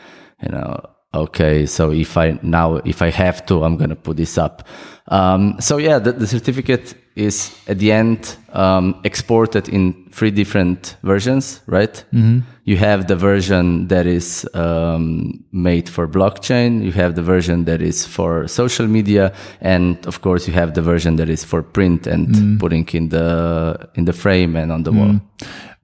you 0.42 0.50
know, 0.50 0.80
okay, 1.14 1.66
so 1.66 1.90
if 1.92 2.16
I 2.16 2.38
now, 2.42 2.76
if 2.84 3.00
I 3.02 3.10
have 3.10 3.44
to, 3.46 3.64
I'm 3.64 3.76
going 3.76 3.90
to 3.90 3.96
put 3.96 4.16
this 4.16 4.36
up. 4.38 4.66
Um, 5.08 5.56
so 5.60 5.78
yeah, 5.78 5.98
the, 5.98 6.12
the 6.12 6.26
certificate 6.26 6.94
is 7.16 7.56
at 7.68 7.78
the 7.78 7.92
end 7.92 8.36
um, 8.52 9.00
exported 9.04 9.68
in 9.68 10.08
three 10.10 10.30
different 10.30 10.96
versions, 11.02 11.60
right? 11.66 12.04
Mm-hmm. 12.12 12.40
You 12.64 12.76
have 12.76 13.06
the 13.06 13.16
version 13.16 13.88
that 13.88 14.06
is 14.06 14.48
um, 14.54 15.44
made 15.52 15.88
for 15.88 16.08
blockchain. 16.08 16.82
You 16.82 16.92
have 16.92 17.14
the 17.14 17.22
version 17.22 17.64
that 17.64 17.80
is 17.80 18.06
for 18.06 18.48
social 18.48 18.86
media, 18.86 19.32
and 19.60 20.04
of 20.06 20.22
course, 20.22 20.48
you 20.48 20.54
have 20.54 20.74
the 20.74 20.82
version 20.82 21.16
that 21.16 21.28
is 21.28 21.44
for 21.44 21.62
print 21.62 22.06
and 22.06 22.58
putting 22.58 22.88
in 22.88 23.10
the 23.10 23.88
in 23.94 24.06
the 24.06 24.12
frame 24.12 24.56
and 24.56 24.72
on 24.72 24.82
the 24.82 24.92
wall. 24.92 25.20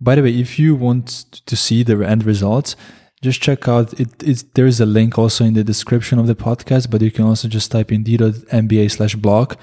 By 0.01 0.15
the 0.15 0.23
way, 0.23 0.31
if 0.31 0.59
you 0.59 0.75
want 0.75 1.07
to 1.47 1.57
see 1.57 1.83
the 1.83 2.01
end 2.03 2.25
results, 2.25 2.75
just 3.23 3.43
check 3.43 3.69
out 3.69 3.93
it. 4.01 4.09
It's, 4.23 4.43
there 4.55 4.67
is 4.67 4.81
a 4.81 4.87
link 4.87 5.19
also 5.19 5.45
in 5.45 5.55
the 5.55 5.63
description 5.65 6.19
of 6.19 6.27
the 6.27 6.35
podcast, 6.35 6.91
but 6.91 7.03
you 7.03 7.11
can 7.11 7.27
also 7.27 7.49
just 7.49 7.71
type 7.71 7.93
in 7.93 8.03
d.mba 8.03 8.91
slash 8.91 9.15
blog, 9.17 9.57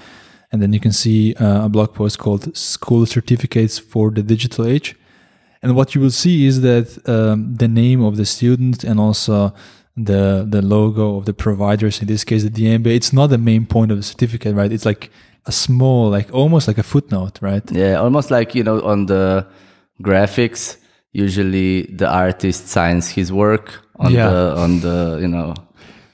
and 0.52 0.62
then 0.62 0.72
you 0.72 0.80
can 0.80 0.92
see 0.92 1.34
uh, 1.34 1.66
a 1.66 1.68
blog 1.68 1.94
post 1.94 2.18
called 2.18 2.56
"School 2.56 3.06
Certificates 3.06 3.78
for 3.78 4.10
the 4.10 4.22
Digital 4.22 4.66
Age." 4.66 4.96
And 5.62 5.74
what 5.74 5.94
you 5.94 6.00
will 6.00 6.12
see 6.12 6.46
is 6.46 6.60
that 6.60 6.86
um, 7.08 7.54
the 7.56 7.66
name 7.68 8.00
of 8.02 8.16
the 8.16 8.24
student 8.24 8.84
and 8.84 9.00
also 9.00 9.52
the 9.96 10.46
the 10.48 10.62
logo 10.62 11.16
of 11.16 11.24
the 11.24 11.34
providers, 11.34 12.00
in 12.00 12.06
this 12.06 12.24
case 12.24 12.44
the 12.44 12.50
DMBA, 12.50 12.94
it's 12.94 13.12
not 13.12 13.26
the 13.30 13.38
main 13.38 13.66
point 13.66 13.90
of 13.90 13.96
the 13.96 14.04
certificate, 14.04 14.54
right? 14.54 14.72
It's 14.72 14.86
like 14.86 15.10
a 15.46 15.52
small, 15.52 16.08
like 16.10 16.32
almost 16.32 16.68
like 16.68 16.78
a 16.78 16.82
footnote, 16.84 17.38
right? 17.42 17.68
Yeah, 17.72 17.94
almost 17.96 18.30
like 18.30 18.54
you 18.54 18.62
know 18.62 18.80
on 18.82 19.06
the 19.06 19.46
graphics. 20.02 20.76
Usually, 21.12 21.82
the 21.96 22.06
artist 22.08 22.68
signs 22.68 23.08
his 23.10 23.32
work 23.32 23.82
on 23.98 24.12
Yeah. 24.12 24.28
the 24.30 24.56
on 24.56 24.80
the 24.80 25.18
you 25.20 25.28
know 25.28 25.54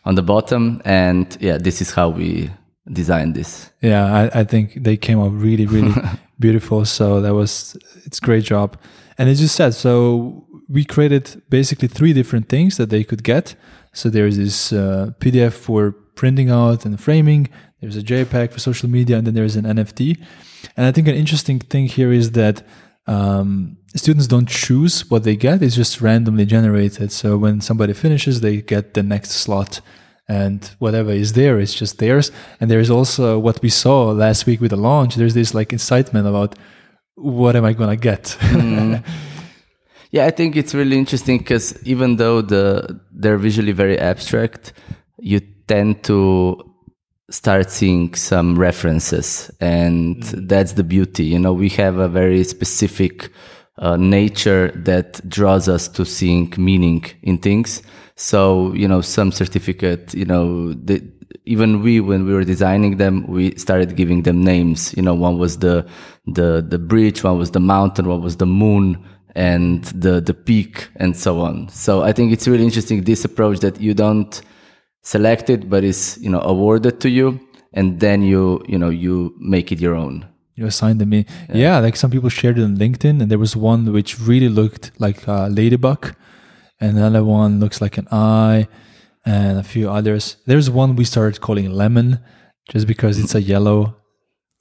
on 0.05 0.15
the 0.15 0.23
bottom, 0.23 0.81
and 0.85 1.37
yeah, 1.41 1.59
this 1.59 1.81
is 1.83 1.93
how 1.93 2.09
we 2.09 2.51
designed 2.93 3.35
this. 3.35 3.71
Yeah, 3.81 4.05
I, 4.05 4.41
I 4.41 4.45
think 4.45 4.83
they 4.83 4.97
came 4.97 5.21
out 5.21 5.33
really, 5.33 5.67
really 5.67 5.95
beautiful. 6.39 6.85
So 6.85 7.21
that 7.21 7.35
was 7.35 7.77
it's 8.05 8.21
great 8.21 8.45
job. 8.45 8.77
And 9.19 9.29
as 9.29 9.41
you 9.41 9.49
said, 9.49 9.75
so 9.75 10.47
we 10.69 10.85
created 10.85 11.43
basically 11.49 11.89
three 11.89 12.13
different 12.13 12.49
things 12.49 12.77
that 12.77 12.91
they 12.91 13.05
could 13.05 13.23
get. 13.23 13.55
So 13.93 14.11
there 14.11 14.27
is 14.27 14.37
this 14.37 14.73
uh, 14.73 15.13
PDF 15.21 15.53
for 15.53 15.93
printing 15.93 16.51
out 16.51 16.85
and 16.85 17.01
framing. 17.01 17.49
There's 17.81 17.97
a 17.97 18.03
JPEG 18.03 18.53
for 18.53 18.59
social 18.59 18.89
media, 18.89 19.19
and 19.19 19.27
then 19.27 19.35
there's 19.35 19.57
an 19.57 19.65
NFT. 19.65 20.19
And 20.77 20.87
I 20.87 20.93
think 20.93 21.07
an 21.07 21.15
interesting 21.15 21.61
thing 21.61 21.87
here 21.87 22.13
is 22.13 22.33
that 22.33 22.63
um, 23.07 23.77
students 23.95 24.27
don't 24.27 24.49
choose 24.49 25.09
what 25.11 25.23
they 25.23 25.37
get; 25.37 25.63
it's 25.63 25.77
just 25.77 26.01
randomly 26.01 26.47
generated. 26.47 27.13
So 27.13 27.37
when 27.37 27.61
somebody 27.61 27.93
finishes, 27.93 28.41
they 28.41 28.63
get 28.63 28.95
the 28.95 29.03
next 29.03 29.33
slot 29.33 29.81
and 30.29 30.71
whatever 30.79 31.11
is 31.11 31.35
there 31.35 31.59
is 31.59 31.75
just 31.75 31.99
theirs. 31.99 32.31
And 32.61 32.71
there 32.71 32.81
is 32.81 32.91
also 32.91 33.39
what 33.39 33.61
we 33.63 33.69
saw 33.69 34.11
last 34.11 34.47
week 34.47 34.61
with 34.61 34.71
the 34.71 34.77
launch. 34.77 35.15
There's 35.15 35.35
this 35.35 35.55
like 35.55 35.73
excitement 35.73 36.27
about 36.27 36.57
what 37.17 37.57
am 37.57 37.65
I 37.65 37.73
gonna 37.73 37.97
get? 37.97 38.37
Yeah, 40.15 40.27
I 40.27 40.31
think 40.31 40.55
it's 40.55 40.77
really 40.77 40.97
interesting 40.97 41.39
because 41.39 41.77
even 41.85 42.15
though 42.19 42.41
the 42.41 43.01
they're 43.11 43.37
visually 43.37 43.73
very 43.73 43.99
abstract, 43.99 44.73
you 45.19 45.41
tend 45.67 46.05
to 46.05 46.63
start 47.31 47.69
seeing 47.69 48.15
some 48.15 48.57
references, 48.57 49.51
and 49.59 50.23
that's 50.23 50.75
the 50.75 50.85
beauty. 50.85 51.25
You 51.25 51.41
know, 51.41 51.53
we 51.53 51.69
have 51.71 51.99
a 51.99 52.07
very 52.07 52.45
specific 52.45 53.33
uh, 53.79 53.97
nature 53.97 54.71
that 54.85 55.29
draws 55.29 55.69
us 55.69 55.89
to 55.89 56.05
seeing 56.05 56.55
meaning 56.57 57.05
in 57.25 57.39
things. 57.39 57.83
So, 58.17 58.73
you 58.75 58.87
know, 58.87 59.01
some 59.01 59.33
certificate, 59.33 60.15
you 60.15 60.25
know, 60.25 60.73
the, 60.73 61.03
even 61.47 61.83
we, 61.83 62.01
when 62.01 62.25
we 62.25 62.33
were 62.33 62.45
designing 62.45 62.97
them, 62.97 63.27
we 63.27 63.57
started 63.57 63.97
giving 63.97 64.23
them 64.23 64.43
names. 64.43 64.95
You 64.97 65.03
know, 65.03 65.15
one 65.15 65.39
was 65.39 65.59
the, 65.59 65.87
the, 66.27 66.65
the 66.67 66.79
bridge, 66.79 67.25
one 67.25 67.39
was 67.39 67.51
the 67.51 67.61
mountain, 67.61 68.07
one 68.07 68.23
was 68.23 68.37
the 68.37 68.47
moon 68.47 69.05
and 69.35 69.85
the, 69.87 70.21
the 70.21 70.35
peak 70.35 70.89
and 70.97 71.17
so 71.17 71.41
on. 71.41 71.69
So 71.71 72.03
I 72.03 72.13
think 72.13 72.33
it's 72.33 72.47
really 72.47 72.65
interesting, 72.65 73.03
this 73.03 73.25
approach 73.25 73.59
that 73.61 73.81
you 73.81 73.95
don't 73.95 74.41
select 75.03 75.51
it, 75.51 75.69
but 75.69 75.83
it's, 75.83 76.17
you 76.19 76.31
know, 76.31 76.41
awarded 76.41 77.01
to 77.01 77.11
you. 77.11 77.41
And 77.73 77.99
then 77.99 78.23
you, 78.23 78.63
you 78.69 78.79
know, 78.79 78.91
you 78.91 79.35
make 79.41 79.73
it 79.73 79.81
your 79.81 79.97
own. 79.97 80.25
you 80.55 80.67
assign 80.67 80.99
them 80.99 81.13
in. 81.13 81.27
Yeah. 81.53 81.79
like 81.81 81.97
some 81.97 82.11
people 82.11 82.29
shared 82.29 82.59
it 82.59 82.63
on 82.65 82.77
LinkedIn, 82.77 83.21
and 83.21 83.31
there 83.31 83.39
was 83.39 83.57
one 83.57 83.93
which 83.93 84.21
really 84.21 84.49
looked 84.49 84.93
like 84.99 85.27
a 85.27 85.49
ladybug, 85.49 86.01
and 86.07 86.17
another 86.81 87.25
one 87.25 87.61
looks 87.61 87.81
like 87.81 87.99
an 87.99 88.09
eye, 88.11 88.69
and 89.25 89.59
a 89.59 89.63
few 89.63 89.91
others. 89.91 90.37
There's 90.47 90.69
one 90.71 90.97
we 90.97 91.05
started 91.05 91.41
calling 91.41 91.71
lemon, 91.71 92.19
just 92.71 92.87
because 92.87 93.19
it's 93.19 93.35
a 93.35 93.41
yellow 93.43 93.97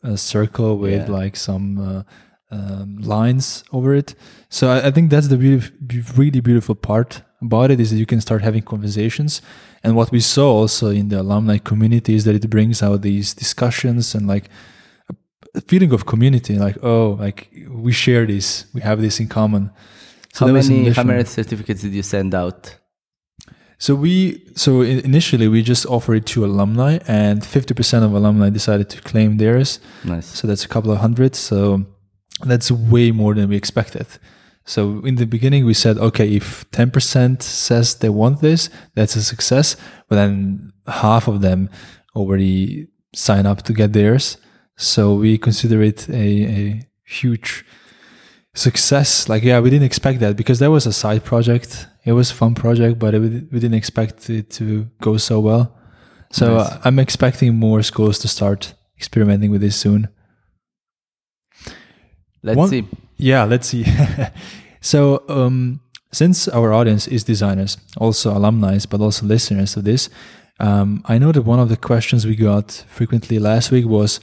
uh, 0.03 0.15
circle 0.15 0.77
with 0.77 1.07
Yeah. 1.07 1.11
like 1.21 1.35
some 1.35 1.77
uh, 1.79 2.03
um, 2.51 2.97
lines 3.01 3.63
over 3.71 3.93
it. 3.93 4.15
So 4.49 4.69
I, 4.69 4.87
I 4.87 4.91
think 4.91 5.09
that's 5.09 5.27
the 5.27 5.37
beautif- 5.37 6.17
really 6.17 6.39
beautiful 6.39 6.75
part 6.75 7.21
about 7.41 7.71
it 7.71 7.79
is 7.79 7.89
that 7.91 7.97
you 7.97 8.05
can 8.05 8.21
start 8.21 8.41
having 8.41 8.61
conversations. 8.61 9.41
And 9.83 9.95
what 9.95 10.11
we 10.11 10.19
saw 10.21 10.49
also 10.61 10.89
in 10.89 11.09
the 11.09 11.19
alumni 11.21 11.57
community 11.57 12.15
is 12.15 12.23
that 12.23 12.35
it 12.35 12.49
brings 12.49 12.81
out 12.81 13.01
these 13.01 13.33
discussions 13.33 14.15
and 14.15 14.27
like 14.27 14.49
a 15.55 15.61
feeling 15.61 15.91
of 15.93 16.05
community. 16.05 16.57
Like 16.57 16.77
oh, 16.83 17.17
like 17.19 17.49
we 17.69 17.91
share 17.91 18.25
this, 18.25 18.65
we 18.73 18.81
have 18.81 19.01
this 19.01 19.19
in 19.19 19.27
common. 19.27 19.71
So 20.33 20.47
how 20.47 20.53
many, 20.53 20.89
how 20.89 21.03
many 21.03 21.23
certificates 21.25 21.81
did 21.81 21.93
you 21.93 22.03
send 22.03 22.33
out? 22.33 22.75
So 23.77 23.95
we 23.95 24.43
so 24.55 24.81
initially 24.81 25.47
we 25.47 25.61
just 25.61 25.85
offered 25.85 26.15
it 26.15 26.25
to 26.27 26.45
alumni, 26.45 26.99
and 27.07 27.45
fifty 27.45 27.73
percent 27.73 28.03
of 28.03 28.13
alumni 28.13 28.49
decided 28.49 28.89
to 28.89 29.01
claim 29.01 29.37
theirs. 29.37 29.79
Nice. 30.03 30.25
So 30.25 30.47
that's 30.47 30.65
a 30.65 30.67
couple 30.67 30.91
of 30.91 30.99
hundred. 30.99 31.35
So 31.35 31.85
that's 32.45 32.71
way 32.71 33.11
more 33.11 33.33
than 33.35 33.49
we 33.49 33.55
expected. 33.55 34.07
So 34.65 35.01
in 35.05 35.15
the 35.15 35.25
beginning, 35.25 35.65
we 35.65 35.73
said, 35.73 35.97
okay, 35.97 36.33
if 36.33 36.69
10% 36.71 37.41
says 37.41 37.95
they 37.95 38.09
want 38.09 38.39
this, 38.39 38.69
that's 38.95 39.15
a 39.17 39.21
success. 39.21 39.75
But 40.07 40.15
then 40.15 40.71
half 40.87 41.27
of 41.27 41.41
them 41.41 41.69
already 42.15 42.87
sign 43.13 43.45
up 43.45 43.63
to 43.63 43.73
get 43.73 43.91
theirs. 43.91 44.37
So 44.77 45.15
we 45.15 45.37
consider 45.37 45.81
it 45.81 46.07
a, 46.09 46.13
a 46.13 46.89
huge 47.03 47.65
success. 48.55 49.27
Like, 49.29 49.43
yeah, 49.43 49.59
we 49.59 49.69
didn't 49.69 49.85
expect 49.85 50.19
that 50.19 50.35
because 50.35 50.59
that 50.59 50.71
was 50.71 50.85
a 50.85 50.93
side 50.93 51.23
project. 51.23 51.87
It 52.05 52.11
was 52.13 52.31
a 52.31 52.33
fun 52.35 52.55
project, 52.55 52.99
but 52.99 53.13
it, 53.15 53.21
we 53.21 53.59
didn't 53.59 53.73
expect 53.75 54.29
it 54.29 54.49
to 54.51 54.89
go 55.01 55.17
so 55.17 55.39
well. 55.39 55.75
So 56.31 56.57
Nice. 56.57 56.67
uh, 56.71 56.81
I'm 56.83 56.99
expecting 56.99 57.55
more 57.55 57.81
schools 57.83 58.19
to 58.19 58.27
start 58.27 58.73
experimenting 58.97 59.51
with 59.51 59.61
this 59.61 59.75
soon. 59.75 60.09
Let's 62.41 62.57
One- 62.57 62.69
see. 62.69 62.87
Yeah, 63.17 63.43
let's 63.45 63.67
see. 63.67 63.85
so, 64.81 65.23
um, 65.29 65.79
since 66.11 66.47
our 66.47 66.73
audience 66.73 67.07
is 67.07 67.23
designers, 67.23 67.77
also 67.97 68.35
alumni, 68.35 68.77
but 68.89 69.01
also 69.01 69.25
listeners 69.25 69.77
of 69.77 69.83
this, 69.83 70.09
um, 70.59 71.03
I 71.05 71.17
know 71.17 71.31
that 71.31 71.43
one 71.43 71.59
of 71.59 71.69
the 71.69 71.77
questions 71.77 72.25
we 72.25 72.35
got 72.35 72.71
frequently 72.89 73.39
last 73.39 73.71
week 73.71 73.85
was, 73.85 74.19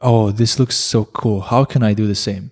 "Oh, 0.00 0.30
this 0.30 0.58
looks 0.58 0.76
so 0.76 1.04
cool. 1.04 1.40
How 1.40 1.64
can 1.64 1.82
I 1.82 1.92
do 1.94 2.06
the 2.06 2.14
same?" 2.14 2.50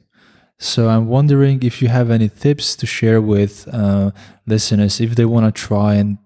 So 0.59 0.88
I'm 0.88 1.07
wondering 1.07 1.62
if 1.62 1.81
you 1.81 1.88
have 1.88 2.11
any 2.11 2.29
tips 2.29 2.75
to 2.77 2.87
share 2.87 3.21
with 3.23 3.69
uh, 3.73 4.11
listeners 4.47 5.00
if 5.00 5.15
they 5.15 5.25
want 5.25 5.47
to 5.47 5.53
try 5.69 5.95
and 5.95 6.19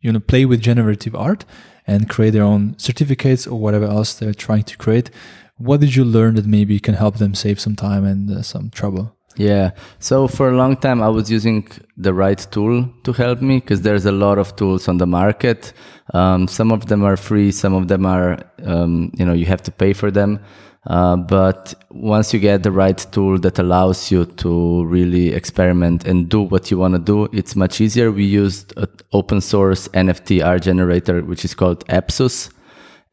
you 0.00 0.10
know 0.12 0.20
play 0.20 0.44
with 0.46 0.60
generative 0.60 1.14
art 1.14 1.44
and 1.86 2.08
create 2.08 2.30
their 2.30 2.42
own 2.42 2.78
certificates 2.78 3.46
or 3.46 3.58
whatever 3.58 3.84
else 3.84 4.14
they're 4.14 4.34
trying 4.34 4.64
to 4.64 4.76
create. 4.78 5.10
What 5.56 5.80
did 5.80 5.94
you 5.94 6.04
learn 6.04 6.34
that 6.36 6.46
maybe 6.46 6.80
can 6.80 6.94
help 6.94 7.18
them 7.18 7.34
save 7.34 7.60
some 7.60 7.76
time 7.76 8.04
and 8.04 8.30
uh, 8.30 8.42
some 8.42 8.70
trouble? 8.70 9.14
Yeah. 9.36 9.72
So 9.98 10.28
for 10.28 10.48
a 10.48 10.56
long 10.56 10.76
time, 10.76 11.02
I 11.02 11.08
was 11.08 11.30
using 11.30 11.68
the 11.96 12.14
right 12.14 12.38
tool 12.50 12.88
to 13.02 13.12
help 13.12 13.40
me 13.42 13.58
because 13.58 13.82
there's 13.82 14.06
a 14.06 14.12
lot 14.12 14.38
of 14.38 14.56
tools 14.56 14.88
on 14.88 14.98
the 14.98 15.06
market. 15.06 15.72
Um, 16.12 16.48
some 16.48 16.70
of 16.70 16.86
them 16.86 17.02
are 17.04 17.16
free. 17.16 17.50
Some 17.50 17.74
of 17.74 17.88
them 17.88 18.04
are, 18.04 18.38
um, 18.64 19.10
you 19.14 19.24
know, 19.24 19.32
you 19.32 19.46
have 19.46 19.62
to 19.62 19.72
pay 19.72 19.92
for 19.92 20.10
them. 20.10 20.40
Uh, 20.86 21.16
but 21.16 21.74
once 21.90 22.34
you 22.34 22.38
get 22.38 22.62
the 22.62 22.70
right 22.70 22.98
tool 23.10 23.38
that 23.38 23.58
allows 23.58 24.10
you 24.10 24.26
to 24.26 24.84
really 24.84 25.32
experiment 25.32 26.04
and 26.06 26.28
do 26.28 26.42
what 26.42 26.70
you 26.70 26.76
want 26.76 26.92
to 26.92 27.00
do, 27.00 27.26
it's 27.32 27.56
much 27.56 27.80
easier. 27.80 28.12
We 28.12 28.24
used 28.24 28.76
an 28.76 28.88
open 29.12 29.40
source 29.40 29.88
NFT 29.88 30.44
art 30.44 30.62
generator, 30.62 31.22
which 31.22 31.44
is 31.44 31.54
called 31.54 31.84
Epsus 31.88 32.50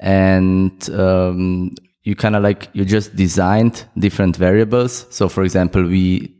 and 0.01 0.89
um, 0.89 1.71
you 2.03 2.15
kind 2.15 2.35
of 2.35 2.43
like 2.43 2.69
you 2.73 2.83
just 2.83 3.15
designed 3.15 3.85
different 3.97 4.35
variables. 4.35 5.05
So, 5.11 5.29
for 5.29 5.43
example, 5.43 5.83
we 5.83 6.35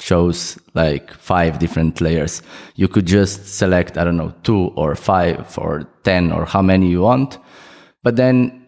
chose 0.00 0.58
like 0.74 1.12
five 1.12 1.58
different 1.58 2.00
layers. 2.00 2.42
You 2.74 2.88
could 2.88 3.06
just 3.06 3.58
select, 3.58 3.96
I 3.96 4.04
don't 4.04 4.16
know, 4.16 4.34
two 4.42 4.72
or 4.74 4.96
five 4.96 5.56
or 5.58 5.88
10 6.04 6.32
or 6.32 6.44
how 6.46 6.62
many 6.62 6.88
you 6.88 7.02
want. 7.02 7.38
But 8.02 8.16
then 8.16 8.66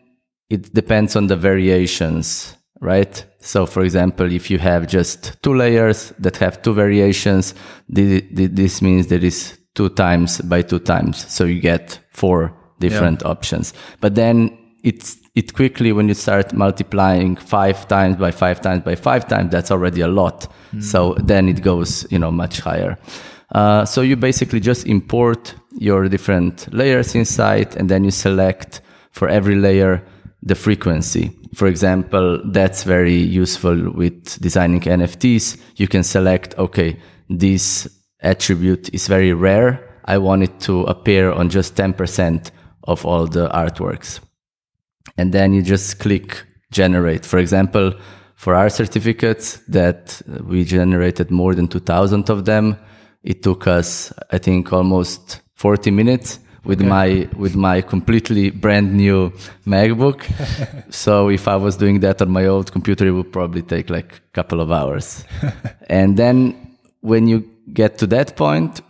it 0.50 0.74
depends 0.74 1.16
on 1.16 1.26
the 1.26 1.36
variations, 1.36 2.56
right? 2.80 3.24
So, 3.40 3.66
for 3.66 3.82
example, 3.82 4.30
if 4.30 4.50
you 4.50 4.58
have 4.58 4.86
just 4.86 5.42
two 5.42 5.54
layers 5.54 6.12
that 6.18 6.36
have 6.36 6.62
two 6.62 6.74
variations, 6.74 7.54
this 7.88 8.82
means 8.82 9.06
there 9.06 9.24
is 9.24 9.58
two 9.74 9.88
times 9.88 10.40
by 10.42 10.62
two 10.62 10.78
times. 10.78 11.26
So 11.32 11.44
you 11.44 11.60
get 11.60 11.98
four 12.10 12.54
different 12.78 13.22
yeah. 13.22 13.28
options. 13.28 13.72
But 14.00 14.14
then 14.14 14.58
it's 14.84 15.16
it 15.34 15.54
quickly 15.54 15.92
when 15.92 16.08
you 16.08 16.14
start 16.14 16.52
multiplying 16.52 17.36
five 17.36 17.88
times 17.88 18.16
by 18.16 18.30
five 18.30 18.60
times 18.60 18.84
by 18.84 18.94
five 18.94 19.26
times, 19.26 19.50
that's 19.50 19.70
already 19.70 20.02
a 20.02 20.08
lot. 20.08 20.46
Mm. 20.72 20.82
So 20.82 21.14
then 21.14 21.48
it 21.48 21.62
goes, 21.62 22.06
you 22.10 22.18
know, 22.18 22.30
much 22.30 22.60
higher. 22.60 22.98
Uh, 23.54 23.84
so 23.84 24.02
you 24.02 24.16
basically 24.16 24.60
just 24.60 24.86
import 24.86 25.54
your 25.78 26.08
different 26.08 26.72
layers 26.72 27.14
inside, 27.14 27.76
and 27.76 27.88
then 27.88 28.04
you 28.04 28.10
select 28.10 28.80
for 29.10 29.28
every 29.28 29.56
layer 29.56 30.02
the 30.42 30.54
frequency. 30.54 31.30
For 31.54 31.66
example, 31.66 32.40
that's 32.46 32.82
very 32.82 33.14
useful 33.14 33.92
with 33.92 34.40
designing 34.40 34.80
NFTs. 34.80 35.60
You 35.76 35.86
can 35.86 36.02
select, 36.02 36.58
okay, 36.58 36.98
this 37.28 37.88
attribute 38.20 38.92
is 38.94 39.06
very 39.06 39.32
rare. 39.32 39.88
I 40.06 40.18
want 40.18 40.42
it 40.42 40.60
to 40.60 40.82
appear 40.84 41.30
on 41.30 41.48
just 41.48 41.76
10% 41.76 42.50
of 42.84 43.04
all 43.04 43.26
the 43.26 43.48
artworks. 43.50 44.20
And 45.16 45.32
then 45.32 45.52
you 45.52 45.62
just 45.62 45.98
click 45.98 46.44
generate. 46.70 47.24
For 47.24 47.38
example, 47.38 47.92
for 48.34 48.54
our 48.54 48.68
certificates 48.68 49.58
that 49.68 50.20
we 50.44 50.64
generated 50.64 51.30
more 51.30 51.54
than 51.54 51.68
2000 51.68 52.28
of 52.30 52.44
them, 52.44 52.76
it 53.22 53.42
took 53.42 53.66
us, 53.66 54.12
I 54.30 54.38
think, 54.38 54.72
almost 54.72 55.40
40 55.54 55.90
minutes 55.92 56.40
with 56.64 56.80
okay. 56.80 56.88
my 56.88 57.28
with 57.36 57.54
my 57.54 57.80
completely 57.80 58.50
brand 58.50 58.94
new 58.94 59.30
MacBook. 59.66 60.22
so 60.92 61.28
if 61.28 61.48
I 61.48 61.56
was 61.56 61.76
doing 61.76 62.00
that 62.00 62.22
on 62.22 62.30
my 62.30 62.46
old 62.46 62.72
computer, 62.72 63.06
it 63.06 63.12
would 63.12 63.32
probably 63.32 63.62
take 63.62 63.90
like 63.90 64.14
a 64.14 64.32
couple 64.32 64.60
of 64.60 64.70
hours. 64.70 65.24
and 65.88 66.16
then 66.16 66.76
when 67.00 67.26
you 67.26 67.48
get 67.72 67.98
to 67.98 68.06
that 68.08 68.36
point, 68.36 68.80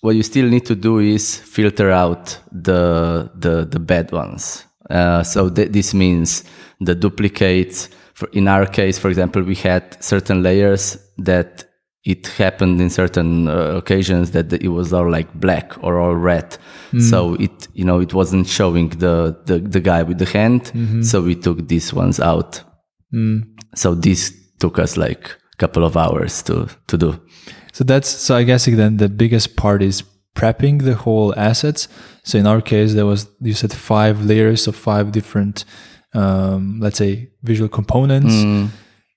what 0.00 0.16
you 0.16 0.22
still 0.22 0.46
need 0.46 0.66
to 0.66 0.74
do 0.74 0.98
is 0.98 1.36
filter 1.36 1.90
out 1.90 2.38
the 2.52 3.30
the, 3.34 3.64
the 3.64 3.78
bad 3.78 4.12
ones. 4.12 4.64
Uh, 4.90 5.22
so 5.22 5.50
th- 5.50 5.70
this 5.70 5.94
means 5.94 6.44
the 6.80 6.94
duplicates. 6.94 7.88
For, 8.14 8.28
in 8.32 8.48
our 8.48 8.66
case, 8.66 8.98
for 8.98 9.08
example, 9.08 9.42
we 9.42 9.54
had 9.54 10.02
certain 10.02 10.42
layers 10.42 10.96
that 11.18 11.64
it 12.04 12.26
happened 12.26 12.80
in 12.80 12.90
certain 12.90 13.48
uh, 13.48 13.76
occasions 13.76 14.30
that 14.30 14.52
it 14.52 14.68
was 14.68 14.92
all 14.92 15.10
like 15.10 15.32
black 15.34 15.72
or 15.82 15.98
all 16.00 16.14
red. 16.14 16.56
Mm. 16.92 17.02
So 17.02 17.34
it, 17.34 17.68
you 17.74 17.84
know, 17.84 18.00
it 18.00 18.14
wasn't 18.14 18.46
showing 18.46 18.88
the, 18.90 19.36
the, 19.44 19.58
the 19.58 19.80
guy 19.80 20.02
with 20.02 20.18
the 20.18 20.24
hand. 20.24 20.64
Mm-hmm. 20.64 21.02
So 21.02 21.22
we 21.22 21.34
took 21.34 21.68
these 21.68 21.92
ones 21.92 22.18
out. 22.18 22.62
Mm. 23.12 23.48
So 23.74 23.94
this 23.94 24.32
took 24.58 24.78
us 24.78 24.96
like 24.96 25.36
a 25.52 25.56
couple 25.58 25.84
of 25.84 25.96
hours 25.96 26.42
to, 26.44 26.68
to 26.86 26.96
do. 26.96 27.20
So 27.72 27.84
that's, 27.84 28.08
so 28.08 28.36
I 28.36 28.44
guess 28.44 28.64
then 28.64 28.96
the 28.96 29.08
biggest 29.08 29.56
part 29.56 29.82
is 29.82 30.02
prepping 30.38 30.84
the 30.84 30.94
whole 30.94 31.34
assets. 31.36 31.88
So 32.22 32.38
in 32.38 32.46
our 32.46 32.60
case, 32.60 32.94
there 32.94 33.06
was, 33.06 33.28
you 33.40 33.54
said 33.54 33.72
five 33.72 34.24
layers 34.24 34.68
of 34.68 34.76
five 34.76 35.10
different, 35.12 35.64
um, 36.14 36.78
let's 36.80 36.98
say 36.98 37.30
visual 37.42 37.68
components. 37.68 38.34
Mm. 38.34 38.68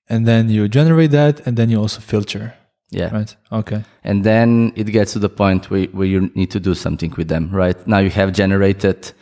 And 0.08 0.26
then 0.26 0.50
you 0.50 0.68
generate 0.68 1.12
that 1.12 1.46
and 1.46 1.56
then 1.56 1.70
you 1.70 1.78
also 1.80 2.00
filter. 2.00 2.54
Yeah. 2.90 3.14
Right. 3.14 3.34
Okay. 3.50 3.84
And 4.04 4.22
then 4.22 4.72
it 4.76 4.84
gets 4.84 5.14
to 5.14 5.18
the 5.18 5.30
point 5.30 5.70
where, 5.70 5.84
where 5.92 6.06
you 6.06 6.30
need 6.34 6.50
to 6.50 6.60
do 6.60 6.74
something 6.74 7.14
with 7.16 7.28
them, 7.28 7.50
right? 7.50 7.86
Now 7.86 8.00
you 8.00 8.10
have 8.10 8.32
generated 8.32 9.12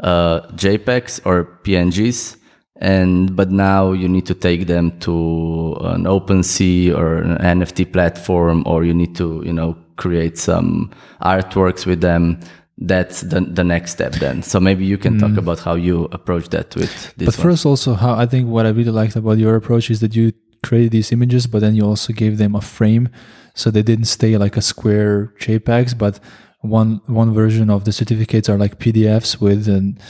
uh, 0.00 0.40
JPEGs 0.52 1.26
or 1.26 1.60
PNGs, 1.64 2.36
and 2.80 3.36
but 3.36 3.50
now 3.50 3.92
you 3.92 4.08
need 4.08 4.24
to 4.26 4.34
take 4.34 4.66
them 4.66 4.98
to 5.00 5.76
an 5.80 6.04
OpenSea 6.04 6.96
or 6.96 7.18
an 7.18 7.36
NFT 7.60 7.92
platform, 7.92 8.62
or 8.64 8.84
you 8.84 8.94
need 8.94 9.14
to, 9.16 9.42
you 9.44 9.52
know, 9.52 9.76
create 9.98 10.38
some 10.38 10.90
artworks 11.20 11.84
with 11.84 12.00
them. 12.00 12.40
That's 12.78 13.22
the 13.22 13.40
the 13.40 13.64
next 13.64 13.90
step 13.90 14.12
then. 14.14 14.42
So 14.42 14.60
maybe 14.60 14.84
you 14.86 14.96
can 14.96 15.16
mm. 15.16 15.20
talk 15.20 15.36
about 15.36 15.58
how 15.58 15.74
you 15.74 16.08
approach 16.12 16.48
that 16.50 16.74
with 16.76 16.92
this. 17.16 17.26
But 17.26 17.36
one. 17.36 17.42
first, 17.46 17.66
also, 17.66 17.94
how 17.94 18.14
I 18.14 18.24
think 18.24 18.48
what 18.48 18.64
I 18.66 18.70
really 18.70 18.92
liked 18.92 19.16
about 19.16 19.36
your 19.38 19.56
approach 19.56 19.90
is 19.90 20.00
that 20.00 20.14
you 20.14 20.32
created 20.62 20.92
these 20.92 21.12
images, 21.12 21.46
but 21.46 21.60
then 21.60 21.74
you 21.74 21.84
also 21.84 22.12
gave 22.12 22.38
them 22.38 22.54
a 22.54 22.60
frame, 22.60 23.08
so 23.54 23.70
they 23.70 23.82
didn't 23.82 24.06
stay 24.06 24.38
like 24.38 24.56
a 24.56 24.62
square 24.62 25.34
JPEGs, 25.40 25.98
but 25.98 26.20
one 26.60 27.00
one 27.06 27.34
version 27.34 27.68
of 27.68 27.84
the 27.84 27.92
certificates 27.92 28.48
are 28.48 28.58
like 28.58 28.78
PDFs 28.78 29.40
with 29.40 29.68
and 29.68 30.00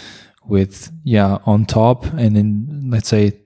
with 0.45 0.91
yeah 1.05 1.39
on 1.47 1.65
top, 1.65 2.05
and 2.05 2.37
then 2.37 2.91
let's 2.91 3.09
say 3.09 3.41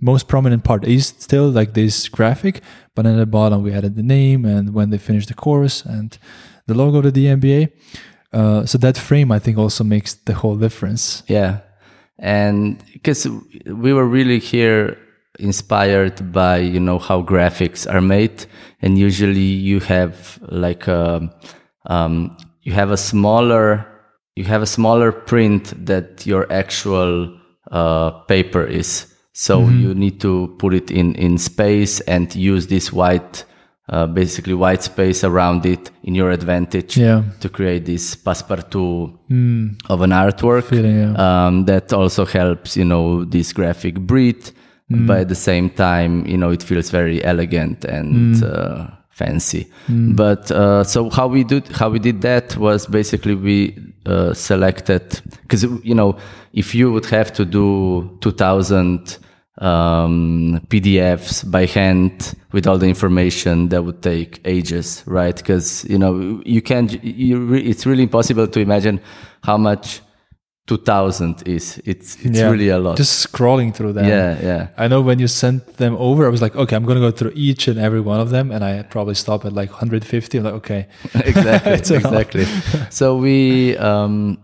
most 0.00 0.28
prominent 0.28 0.64
part 0.64 0.84
is 0.84 1.06
still 1.06 1.48
like 1.48 1.74
this 1.74 2.08
graphic, 2.08 2.60
but 2.94 3.06
at 3.06 3.16
the 3.16 3.26
bottom 3.26 3.62
we 3.62 3.72
added 3.72 3.96
the 3.96 4.02
name 4.02 4.44
and 4.44 4.74
when 4.74 4.90
they 4.90 4.98
finished 4.98 5.28
the 5.28 5.34
course 5.34 5.84
and 5.84 6.18
the 6.66 6.74
logo 6.74 6.98
of 6.98 7.12
the 7.12 7.26
DMBA. 7.26 7.72
Uh, 8.32 8.66
so 8.66 8.76
that 8.78 8.98
frame, 8.98 9.32
I 9.32 9.38
think, 9.38 9.56
also 9.56 9.84
makes 9.84 10.14
the 10.14 10.34
whole 10.34 10.56
difference. 10.56 11.22
Yeah, 11.26 11.60
and 12.18 12.82
because 12.92 13.26
we 13.66 13.92
were 13.92 14.06
really 14.06 14.38
here 14.38 14.98
inspired 15.38 16.32
by 16.32 16.58
you 16.58 16.80
know 16.80 16.98
how 16.98 17.22
graphics 17.22 17.90
are 17.92 18.00
made 18.00 18.46
and 18.80 18.98
usually 18.98 19.40
you 19.40 19.80
have 19.80 20.38
like 20.48 20.86
a 20.88 21.30
um, 21.86 22.36
you 22.62 22.72
have 22.72 22.90
a 22.90 22.96
smaller 22.96 23.86
you 24.34 24.44
have 24.44 24.62
a 24.62 24.66
smaller 24.66 25.12
print 25.12 25.74
that 25.84 26.26
your 26.26 26.50
actual 26.50 27.38
uh, 27.70 28.10
paper 28.28 28.64
is 28.64 29.12
so 29.36 29.60
mm-hmm. 29.60 29.80
you 29.80 29.94
need 29.94 30.20
to 30.20 30.54
put 30.58 30.72
it 30.72 30.90
in 30.90 31.14
in 31.14 31.36
space 31.38 32.00
and 32.00 32.34
use 32.34 32.66
this 32.68 32.92
white 32.92 33.44
uh, 33.88 34.06
basically 34.06 34.54
white 34.54 34.82
space 34.82 35.22
around 35.22 35.64
it 35.64 35.90
in 36.02 36.14
your 36.14 36.30
advantage 36.30 36.96
yeah. 36.96 37.22
to 37.40 37.48
create 37.48 37.84
this 37.84 38.16
passepartout 38.16 39.16
mm. 39.30 39.78
of 39.88 40.00
an 40.00 40.10
artwork 40.10 40.64
Feeling, 40.64 40.98
yeah. 40.98 41.46
um, 41.46 41.66
that 41.66 41.92
also 41.92 42.24
helps 42.24 42.76
you 42.76 42.84
know 42.84 43.24
this 43.24 43.52
graphic 43.52 43.94
breathe 44.00 44.48
mm. 44.90 45.06
but 45.06 45.20
at 45.20 45.28
the 45.28 45.34
same 45.34 45.70
time, 45.70 46.26
you 46.26 46.36
know, 46.36 46.50
it 46.50 46.62
feels 46.62 46.90
very 46.90 47.22
elegant 47.24 47.84
and 47.84 48.36
mm. 48.36 48.42
uh, 48.42 48.90
fancy. 49.10 49.70
Mm. 49.88 50.16
But 50.16 50.50
uh, 50.50 50.84
so 50.84 51.10
how 51.10 51.26
we 51.26 51.44
did 51.44 51.68
how 51.68 51.90
we 51.90 51.98
did 51.98 52.20
that 52.22 52.56
was 52.56 52.86
basically 52.86 53.34
we 53.34 53.78
uh, 54.04 54.34
selected 54.34 55.20
because 55.42 55.64
you 55.82 55.94
know 55.94 56.16
if 56.56 56.74
you 56.74 56.90
would 56.90 57.06
have 57.06 57.32
to 57.34 57.44
do 57.44 58.18
two 58.20 58.32
thousand 58.32 59.18
um, 59.58 60.60
PDFs 60.68 61.48
by 61.50 61.66
hand 61.66 62.34
with 62.52 62.66
all 62.66 62.78
the 62.78 62.88
information 62.88 63.68
that 63.68 63.82
would 63.82 64.02
take 64.02 64.40
ages, 64.44 65.04
right? 65.06 65.36
Because 65.36 65.84
you 65.84 65.98
know 65.98 66.42
you 66.44 66.60
can't. 66.60 67.02
You 67.04 67.38
re- 67.38 67.62
it's 67.62 67.86
really 67.86 68.02
impossible 68.02 68.48
to 68.48 68.60
imagine 68.60 69.00
how 69.44 69.56
much 69.56 70.00
2000 70.66 71.46
is. 71.46 71.80
It's 71.84 72.16
it's 72.24 72.38
yeah. 72.38 72.50
really 72.50 72.70
a 72.70 72.78
lot. 72.78 72.96
Just 72.96 73.32
scrolling 73.32 73.74
through 73.74 73.92
them. 73.92 74.06
Yeah 74.06 74.40
yeah. 74.42 74.68
I 74.76 74.88
know 74.88 75.00
when 75.00 75.18
you 75.18 75.28
sent 75.28 75.76
them 75.76 75.94
over 75.96 76.26
i 76.26 76.28
was 76.28 76.42
like 76.42 76.56
okay 76.56 76.74
i'm 76.74 76.84
gonna 76.84 77.00
go 77.00 77.12
through 77.12 77.32
each 77.34 77.68
and 77.68 77.78
every 77.78 78.00
one 78.00 78.18
of 78.18 78.30
them 78.30 78.50
and 78.50 78.64
i 78.64 78.82
probably 78.82 79.14
stop 79.14 79.44
at 79.44 79.52
like 79.52 79.70
150 79.70 80.38
i'm 80.38 80.44
like 80.44 80.54
okay. 80.54 80.88
Exactly 81.14 81.72
exactly. 81.96 82.44
So 82.90 83.16
we 83.16 83.76
um, 83.76 84.38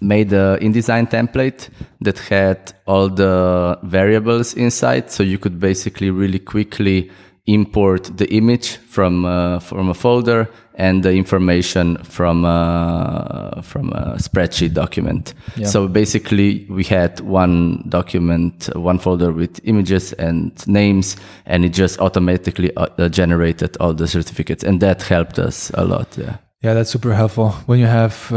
made 0.00 0.32
a 0.32 0.58
InDesign 0.60 1.10
template 1.10 1.68
that 2.00 2.18
had 2.18 2.72
all 2.86 3.08
the 3.08 3.78
variables 3.82 4.54
inside 4.54 5.10
so 5.10 5.22
you 5.22 5.38
could 5.38 5.60
basically 5.60 6.10
really 6.10 6.38
quickly 6.38 7.10
import 7.46 8.16
the 8.16 8.26
image 8.32 8.76
from 8.76 9.24
uh, 9.24 9.58
from 9.58 9.90
a 9.90 9.94
folder 9.94 10.48
and 10.76 11.02
the 11.02 11.12
information 11.12 11.96
from 12.04 12.44
uh, 12.44 13.60
from 13.62 13.92
a 13.92 14.16
spreadsheet 14.16 14.72
document. 14.72 15.34
Yeah. 15.56 15.66
So 15.66 15.86
basically, 15.86 16.66
we 16.70 16.84
had 16.84 17.20
one 17.20 17.84
document, 17.88 18.70
one 18.74 18.98
folder 18.98 19.32
with 19.32 19.60
images 19.64 20.12
and 20.14 20.52
names, 20.66 21.16
and 21.46 21.64
it 21.64 21.70
just 21.70 22.00
automatically 22.00 22.74
uh, 22.76 23.08
generated 23.08 23.76
all 23.78 23.94
the 23.94 24.08
certificates, 24.08 24.64
and 24.64 24.80
that 24.80 25.02
helped 25.02 25.38
us 25.38 25.70
a 25.74 25.84
lot. 25.84 26.16
Yeah. 26.16 26.36
Yeah, 26.64 26.72
that's 26.72 26.88
super 26.88 27.12
helpful. 27.12 27.50
When 27.66 27.78
you 27.78 27.84
have 27.84 28.32
uh, 28.32 28.36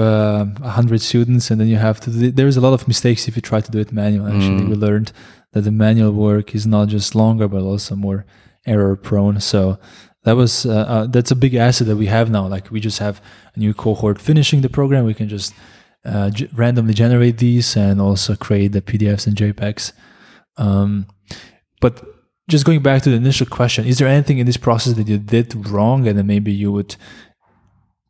a 0.61 0.65
uh, 0.65 0.69
hundred 0.69 0.99
students, 0.99 1.49
and 1.49 1.61
then 1.61 1.69
you 1.69 1.77
have 1.77 2.01
to, 2.01 2.09
there's 2.09 2.57
a 2.57 2.61
lot 2.61 2.73
of 2.73 2.85
mistakes 2.85 3.25
if 3.29 3.37
you 3.37 3.41
try 3.41 3.61
to 3.61 3.71
do 3.71 3.79
it 3.79 3.93
manual. 3.93 4.27
Actually, 4.27 4.63
mm. 4.63 4.69
we 4.69 4.75
learned 4.75 5.13
that 5.53 5.61
the 5.61 5.71
manual 5.71 6.11
work 6.11 6.53
is 6.53 6.67
not 6.67 6.89
just 6.89 7.15
longer, 7.15 7.47
but 7.47 7.61
also 7.61 7.95
more 7.95 8.25
error 8.65 8.97
prone. 8.97 9.39
So 9.39 9.79
that 10.25 10.35
was 10.35 10.65
uh, 10.65 10.85
uh, 10.93 11.05
that's 11.07 11.31
a 11.31 11.37
big 11.37 11.55
asset 11.55 11.87
that 11.87 11.95
we 11.95 12.07
have 12.07 12.29
now. 12.29 12.45
Like 12.47 12.69
we 12.69 12.81
just 12.81 12.99
have 12.99 13.21
a 13.55 13.59
new 13.59 13.73
cohort 13.73 14.19
finishing 14.19 14.59
the 14.59 14.67
program. 14.67 15.05
We 15.05 15.13
can 15.13 15.29
just 15.29 15.53
uh, 16.03 16.29
g- 16.29 16.49
randomly 16.53 16.93
generate 16.93 17.37
these 17.37 17.77
and 17.77 18.01
also 18.01 18.35
create 18.35 18.73
the 18.73 18.81
PDFs 18.81 19.25
and 19.25 19.37
JPEGs. 19.37 19.93
Um, 20.57 21.07
but 21.79 22.03
just 22.49 22.65
going 22.65 22.81
back 22.81 23.03
to 23.03 23.09
the 23.09 23.15
initial 23.15 23.47
question, 23.47 23.85
is 23.85 23.99
there 23.99 24.07
anything 24.09 24.37
in 24.37 24.45
this 24.45 24.57
process 24.57 24.95
that 24.95 25.07
you 25.07 25.17
did 25.17 25.55
wrong, 25.69 26.07
and 26.07 26.17
then 26.17 26.27
maybe 26.27 26.51
you 26.51 26.73
would, 26.73 26.97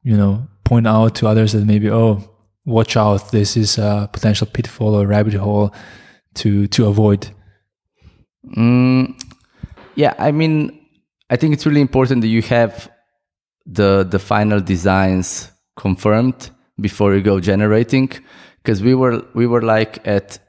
you 0.07 0.15
know, 0.15 0.47
point 0.63 0.87
out 0.87 1.15
to 1.15 1.27
others 1.27 1.51
that 1.51 1.65
maybe, 1.65 1.89
oh, 1.91 2.23
watch 2.65 2.95
out, 2.95 3.31
this 3.31 3.57
is 3.57 3.77
a 3.77 4.09
potential 4.13 4.47
pitfall 4.47 4.95
or 4.95 5.05
rabbit 5.05 5.33
hole 5.33 5.73
to 6.33 6.67
to 6.67 6.87
avoid. 6.87 7.27
Mm, 8.57 9.21
yeah, 9.95 10.13
I 10.17 10.31
mean, 10.31 10.55
I 11.29 11.35
think 11.35 11.53
it's 11.53 11.65
really 11.65 11.81
important 11.81 12.21
that 12.21 12.29
you 12.29 12.41
have 12.43 12.89
the 13.65 14.07
the 14.09 14.19
final 14.19 14.61
designs 14.61 15.51
confirmed 15.75 16.51
before 16.79 17.15
you 17.15 17.21
go 17.21 17.41
generating, 17.41 18.09
because 18.63 18.81
we 18.81 18.95
were 18.95 19.25
we 19.33 19.45
were 19.45 19.61
like 19.61 20.07
at 20.07 20.39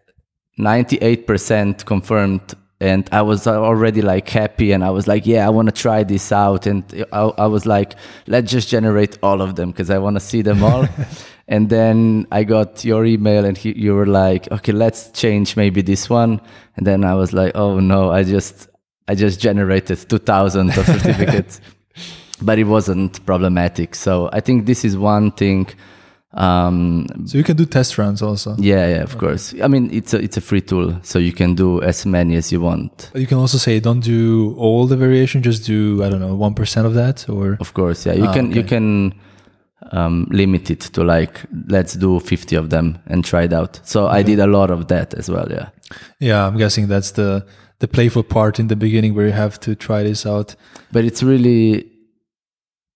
ninety 0.56 0.98
eight 0.98 1.26
percent 1.26 1.84
confirmed 1.84 2.54
and 2.80 3.08
I 3.10 3.22
was 3.22 3.46
already 3.46 4.02
like 4.02 4.28
happy 4.28 4.70
and 4.70 4.84
I 4.84 4.90
was 4.90 5.08
like, 5.08 5.26
yeah, 5.26 5.44
I 5.44 5.50
want 5.50 5.66
to 5.66 5.72
try 5.72 6.04
this 6.04 6.30
out. 6.30 6.66
And 6.66 6.84
I, 7.12 7.22
I, 7.22 7.46
was 7.46 7.66
like, 7.66 7.94
let's 8.28 8.52
just 8.52 8.68
generate 8.68 9.18
all 9.20 9.42
of 9.42 9.56
them 9.56 9.72
because 9.72 9.90
I 9.90 9.98
want 9.98 10.14
to 10.14 10.20
see 10.20 10.42
them 10.42 10.62
all. 10.62 10.86
and 11.48 11.68
then 11.70 12.28
I 12.30 12.44
got 12.44 12.84
your 12.84 13.04
email 13.04 13.44
and 13.44 13.58
he, 13.58 13.76
you 13.76 13.94
were 13.94 14.06
like, 14.06 14.50
okay, 14.52 14.70
let's 14.70 15.10
change 15.10 15.56
maybe 15.56 15.82
this 15.82 16.08
one. 16.08 16.40
And 16.76 16.86
then 16.86 17.02
I 17.04 17.14
was 17.14 17.32
like, 17.32 17.52
oh 17.56 17.80
no, 17.80 18.12
I 18.12 18.22
just, 18.22 18.68
I 19.08 19.16
just 19.16 19.40
generated 19.40 20.08
2000 20.08 20.68
of 20.68 20.86
certificates, 20.86 21.60
but 22.42 22.60
it 22.60 22.64
wasn't 22.64 23.24
problematic. 23.26 23.96
So 23.96 24.30
I 24.32 24.38
think 24.38 24.66
this 24.66 24.84
is 24.84 24.96
one 24.96 25.32
thing 25.32 25.68
um, 26.32 27.06
so 27.24 27.38
you 27.38 27.44
can 27.44 27.56
do 27.56 27.64
test 27.64 27.96
runs 27.96 28.20
also. 28.20 28.54
Yeah, 28.58 28.86
yeah, 28.86 29.02
of 29.02 29.10
okay. 29.10 29.18
course. 29.18 29.54
I 29.62 29.68
mean, 29.68 29.88
it's 29.92 30.12
a 30.12 30.18
it's 30.18 30.36
a 30.36 30.42
free 30.42 30.60
tool, 30.60 30.98
so 31.02 31.18
you 31.18 31.32
can 31.32 31.54
do 31.54 31.80
as 31.82 32.04
many 32.04 32.36
as 32.36 32.52
you 32.52 32.60
want. 32.60 33.10
But 33.12 33.22
you 33.22 33.26
can 33.26 33.38
also 33.38 33.56
say 33.56 33.80
don't 33.80 34.00
do 34.00 34.54
all 34.58 34.86
the 34.86 34.96
variation, 34.96 35.42
just 35.42 35.64
do 35.64 36.04
I 36.04 36.10
don't 36.10 36.20
know 36.20 36.34
one 36.34 36.54
percent 36.54 36.86
of 36.86 36.94
that, 36.94 37.28
or 37.28 37.56
of 37.60 37.72
course, 37.72 38.04
yeah. 38.04 38.12
You 38.12 38.26
ah, 38.26 38.34
can 38.34 38.48
okay. 38.48 38.56
you 38.56 38.64
can 38.64 39.14
um, 39.92 40.26
limit 40.30 40.70
it 40.70 40.80
to 40.80 41.02
like 41.02 41.40
let's 41.66 41.94
do 41.94 42.20
fifty 42.20 42.56
of 42.56 42.68
them 42.68 42.98
and 43.06 43.24
try 43.24 43.44
it 43.44 43.52
out. 43.54 43.80
So. 43.84 44.06
I 44.06 44.22
did 44.22 44.38
a 44.38 44.46
lot 44.46 44.70
of 44.70 44.88
that 44.88 45.14
as 45.14 45.30
well. 45.30 45.46
Yeah. 45.50 45.70
Yeah, 46.20 46.46
I'm 46.46 46.58
guessing 46.58 46.88
that's 46.88 47.12
the 47.12 47.46
the 47.78 47.88
playful 47.88 48.22
part 48.22 48.58
in 48.58 48.66
the 48.66 48.76
beginning 48.76 49.14
where 49.14 49.26
you 49.26 49.32
have 49.32 49.58
to 49.60 49.74
try 49.74 50.02
this 50.02 50.26
out. 50.26 50.56
But 50.92 51.06
it's 51.06 51.22
really 51.22 51.90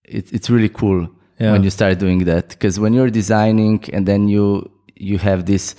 it, 0.04 0.30
it's 0.32 0.50
really 0.50 0.68
cool 0.68 1.08
yeah. 1.38 1.52
when 1.52 1.62
you 1.62 1.70
start 1.70 1.98
doing 1.98 2.24
that 2.24 2.48
because 2.50 2.78
when 2.78 2.92
you're 2.92 3.10
designing 3.10 3.82
and 3.92 4.06
then 4.06 4.28
you 4.28 4.70
you 4.94 5.18
have 5.18 5.46
this 5.46 5.74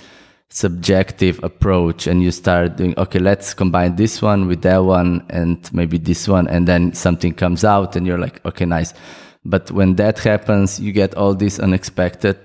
subjective 0.48 1.42
approach 1.42 2.06
and 2.06 2.22
you 2.22 2.30
start 2.30 2.76
doing 2.76 2.94
okay 2.98 3.18
let's 3.18 3.54
combine 3.54 3.96
this 3.96 4.22
one 4.22 4.46
with 4.46 4.62
that 4.62 4.78
one 4.78 5.24
and 5.30 5.72
maybe 5.72 5.98
this 5.98 6.28
one 6.28 6.46
and 6.48 6.68
then 6.68 6.92
something 6.92 7.32
comes 7.32 7.64
out 7.64 7.96
and 7.96 8.06
you're 8.06 8.18
like 8.18 8.44
okay 8.46 8.64
nice 8.64 8.94
but 9.44 9.70
when 9.70 9.96
that 9.96 10.18
happens 10.20 10.78
you 10.78 10.92
get 10.92 11.14
all 11.16 11.34
these 11.34 11.58
unexpected 11.58 12.38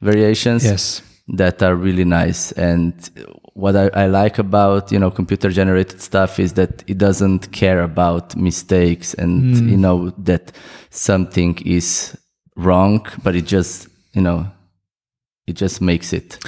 variations 0.00 0.64
yes 0.64 1.02
that 1.28 1.62
are 1.62 1.74
really 1.74 2.04
nice 2.04 2.52
and 2.52 3.10
what 3.54 3.76
I, 3.76 3.88
I 3.94 4.06
like 4.06 4.38
about 4.38 4.92
you 4.92 4.98
know 4.98 5.10
computer 5.10 5.50
generated 5.50 6.00
stuff 6.00 6.38
is 6.38 6.54
that 6.54 6.84
it 6.86 6.98
doesn't 6.98 7.50
care 7.52 7.82
about 7.82 8.36
mistakes 8.36 9.14
and 9.14 9.54
mm. 9.54 9.70
you 9.70 9.76
know 9.76 10.10
that 10.18 10.52
something 10.90 11.56
is 11.64 12.16
wrong, 12.56 13.06
but 13.22 13.34
it 13.34 13.46
just 13.46 13.88
you 14.12 14.22
know 14.22 14.50
it 15.46 15.54
just 15.54 15.80
makes 15.80 16.12
it. 16.12 16.38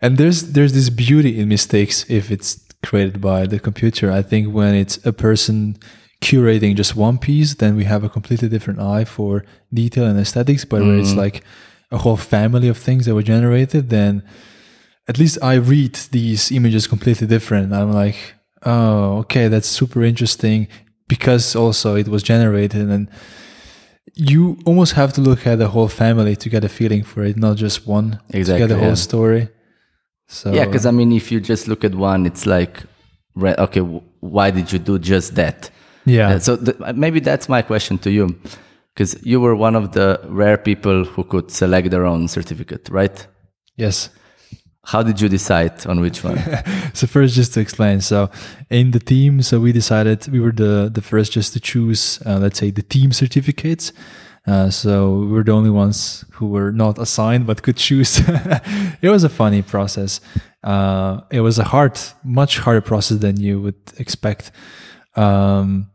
And 0.00 0.18
there's 0.18 0.52
there's 0.52 0.72
this 0.72 0.90
beauty 0.90 1.40
in 1.40 1.48
mistakes 1.48 2.04
if 2.08 2.30
it's 2.30 2.60
created 2.84 3.20
by 3.20 3.46
the 3.46 3.58
computer. 3.58 4.10
I 4.10 4.22
think 4.22 4.52
when 4.52 4.74
it's 4.74 5.04
a 5.06 5.12
person 5.12 5.76
curating 6.20 6.74
just 6.74 6.96
one 6.96 7.18
piece, 7.18 7.54
then 7.54 7.76
we 7.76 7.84
have 7.84 8.04
a 8.04 8.08
completely 8.08 8.48
different 8.48 8.80
eye 8.80 9.04
for 9.04 9.44
detail 9.72 10.04
and 10.06 10.18
aesthetics. 10.18 10.64
But 10.64 10.82
mm. 10.82 10.86
when 10.88 11.00
it's 11.00 11.14
like 11.14 11.42
a 11.90 11.98
whole 11.98 12.16
family 12.16 12.68
of 12.68 12.78
things 12.78 13.06
that 13.06 13.14
were 13.14 13.22
generated, 13.22 13.90
then 13.90 14.22
at 15.08 15.18
least 15.18 15.38
I 15.42 15.54
read 15.54 15.94
these 16.12 16.50
images 16.50 16.86
completely 16.86 17.26
different. 17.26 17.72
I'm 17.72 17.92
like, 17.92 18.16
oh, 18.64 19.18
okay, 19.18 19.48
that's 19.48 19.68
super 19.68 20.02
interesting 20.02 20.68
because 21.08 21.54
also 21.54 21.94
it 21.96 22.08
was 22.08 22.22
generated 22.22 22.88
and 22.88 23.08
you 24.14 24.58
almost 24.64 24.92
have 24.92 25.12
to 25.14 25.20
look 25.20 25.46
at 25.46 25.58
the 25.58 25.68
whole 25.68 25.88
family 25.88 26.36
to 26.36 26.48
get 26.48 26.64
a 26.64 26.68
feeling 26.68 27.02
for 27.02 27.24
it, 27.24 27.36
not 27.36 27.56
just 27.56 27.86
one. 27.86 28.20
Exactly. 28.30 28.66
To 28.66 28.68
get 28.68 28.74
the 28.74 28.80
whole 28.84 28.96
story. 28.96 29.48
So 30.26 30.52
yeah, 30.52 30.66
because 30.66 30.86
I 30.86 30.90
mean, 30.90 31.12
if 31.12 31.32
you 31.32 31.40
just 31.40 31.68
look 31.68 31.84
at 31.84 31.94
one, 31.94 32.26
it's 32.26 32.46
like, 32.46 32.82
okay, 33.36 33.80
why 34.20 34.50
did 34.50 34.72
you 34.72 34.78
do 34.78 34.98
just 34.98 35.34
that? 35.34 35.70
Yeah. 36.06 36.30
Uh, 36.30 36.38
so 36.38 36.56
th- 36.56 36.76
maybe 36.94 37.20
that's 37.20 37.48
my 37.48 37.62
question 37.62 37.98
to 37.98 38.10
you, 38.10 38.38
because 38.94 39.16
you 39.24 39.40
were 39.40 39.56
one 39.56 39.74
of 39.74 39.92
the 39.92 40.20
rare 40.28 40.58
people 40.58 41.04
who 41.04 41.24
could 41.24 41.50
select 41.50 41.90
their 41.90 42.04
own 42.04 42.28
certificate, 42.28 42.88
right? 42.90 43.26
Yes. 43.76 44.10
How 44.84 45.02
did 45.02 45.20
you 45.20 45.28
decide 45.28 45.86
on 45.86 46.00
which 46.00 46.22
one? 46.22 46.38
so 46.94 47.06
first, 47.06 47.34
just 47.34 47.54
to 47.54 47.60
explain. 47.60 48.00
So 48.00 48.30
in 48.70 48.90
the 48.90 49.00
team, 49.00 49.42
so 49.42 49.60
we 49.60 49.72
decided 49.72 50.28
we 50.28 50.40
were 50.40 50.52
the 50.52 50.90
the 50.92 51.02
first 51.02 51.32
just 51.32 51.52
to 51.54 51.60
choose, 51.60 52.20
uh, 52.26 52.38
let's 52.38 52.58
say, 52.58 52.70
the 52.70 52.82
team 52.82 53.12
certificates. 53.12 53.92
Uh, 54.46 54.68
so 54.68 55.20
we 55.20 55.26
were 55.28 55.42
the 55.42 55.52
only 55.52 55.70
ones 55.70 56.24
who 56.32 56.46
were 56.48 56.70
not 56.70 56.98
assigned 56.98 57.46
but 57.46 57.62
could 57.62 57.76
choose. 57.76 58.20
it 59.00 59.08
was 59.08 59.24
a 59.24 59.28
funny 59.28 59.62
process. 59.62 60.20
Uh, 60.62 61.20
it 61.30 61.40
was 61.40 61.58
a 61.58 61.64
hard, 61.64 61.98
much 62.22 62.58
harder 62.58 62.82
process 62.82 63.18
than 63.18 63.40
you 63.40 63.60
would 63.60 63.80
expect. 63.98 64.50
Um, 65.16 65.90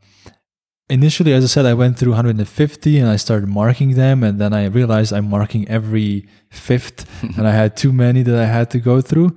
initially, 0.90 1.34
as 1.34 1.44
I 1.44 1.48
said, 1.48 1.66
I 1.66 1.74
went 1.74 1.98
through 1.98 2.12
150 2.12 2.98
and 2.98 3.10
I 3.10 3.16
started 3.16 3.48
marking 3.48 3.96
them, 3.96 4.24
and 4.24 4.40
then 4.40 4.54
I 4.54 4.66
realized 4.66 5.14
I'm 5.14 5.30
marking 5.30 5.68
every 5.70 6.28
fifth, 6.50 7.08
and 7.38 7.48
I 7.48 7.52
had 7.52 7.78
too 7.78 7.94
many 7.94 8.24
that 8.24 8.36
I 8.36 8.46
had 8.46 8.70
to 8.72 8.80
go 8.80 9.02
through. 9.02 9.36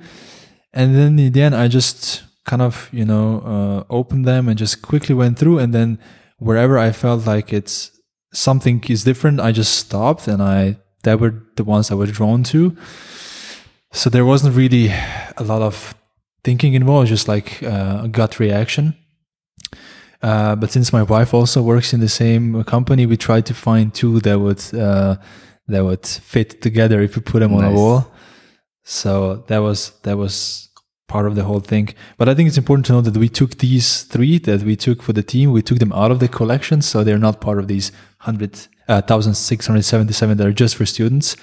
And 0.73 0.95
then 0.95 1.19
in 1.19 1.33
the 1.33 1.43
end, 1.43 1.55
I 1.55 1.69
just 1.69 2.25
kind 2.45 2.63
of 2.63 2.89
you 2.93 3.05
know 3.05 3.41
uh, 3.41 3.93
opened 3.93 4.25
them 4.25 4.49
and 4.49 4.59
just 4.59 4.83
quickly 4.83 5.15
went 5.15 5.39
through, 5.39 5.59
and 5.59 5.73
then 5.73 5.99
wherever 6.39 6.79
I 6.79 6.93
felt 6.93 7.27
like 7.27 7.53
it's 7.53 7.91
something 8.33 8.83
is 8.89 9.05
different, 9.05 9.41
I 9.41 9.53
just 9.53 9.75
stopped, 9.75 10.27
and 10.27 10.43
I 10.43 10.79
that 11.05 11.21
were 11.21 11.43
the 11.57 11.65
ones 11.65 11.91
I 11.91 11.95
was 11.95 12.11
drawn 12.13 12.43
to. 12.45 12.77
So 13.93 14.09
there 14.09 14.25
wasn't 14.25 14.57
really 14.57 14.89
a 15.37 15.45
lot 15.45 15.61
of 15.61 15.95
thinking 16.45 16.73
involved, 16.75 17.09
just 17.09 17.29
like 17.29 17.63
uh, 17.63 18.03
a 18.05 18.09
gut 18.09 18.41
reaction. 18.41 18.97
Uh, 20.23 20.55
but 20.55 20.71
since 20.71 20.93
my 20.93 21.03
wife 21.03 21.35
also 21.35 21.63
works 21.63 21.93
in 21.93 22.01
the 22.01 22.09
same 22.09 22.63
company, 22.65 23.07
we 23.07 23.17
tried 23.17 23.45
to 23.47 23.55
find 23.55 23.93
two 23.93 24.21
that 24.21 24.39
would 24.39 24.63
uh, 24.75 25.17
that 25.69 25.85
would 25.85 26.07
fit 26.07 26.63
together 26.63 27.01
if 27.03 27.17
we 27.17 27.23
put 27.23 27.41
them 27.41 27.53
nice. 27.53 27.65
on 27.65 27.73
a 27.73 27.75
wall. 27.75 28.13
So 28.85 29.45
that 29.49 29.59
was 29.59 29.93
that 30.03 30.17
was 30.17 30.69
part 31.09 31.27
of 31.27 31.35
the 31.35 31.45
whole 31.45 31.61
thing. 31.61 31.89
But 32.19 32.29
I 32.29 32.35
think 32.35 32.49
it's 32.49 32.59
important 32.59 32.87
to 32.87 32.93
know 32.93 33.01
that 33.01 33.17
we 33.17 33.29
took 33.29 33.59
these 33.59 34.03
three 34.05 34.39
that 34.39 34.63
we 34.63 34.77
took 34.77 35.03
for 35.03 35.13
the 35.13 35.23
team, 35.23 35.53
we 35.53 35.63
took 35.63 35.79
them 35.79 35.93
out 35.93 36.11
of 36.11 36.21
the 36.21 36.29
collection, 36.29 36.83
so 36.83 37.03
they're 37.05 37.19
not 37.19 37.41
part 37.41 37.59
of 37.59 37.67
these 37.67 37.93
hundred 38.19 38.69
uh, 38.89 39.03
thousand 39.03 39.35
six 39.35 39.67
hundred 39.67 39.85
seventy 39.85 40.13
seven 40.13 40.37
that 40.39 40.47
are 40.47 40.53
just 40.53 40.77
for 40.77 40.87
students. 40.87 41.37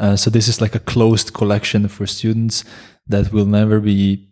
Uh, 0.00 0.16
so 0.16 0.30
this 0.30 0.48
is 0.48 0.60
like 0.60 0.74
a 0.74 0.80
closed 0.80 1.34
collection 1.34 1.88
for 1.88 2.06
students 2.06 2.64
that 3.06 3.32
will 3.32 3.46
never 3.46 3.80
be 3.80 4.28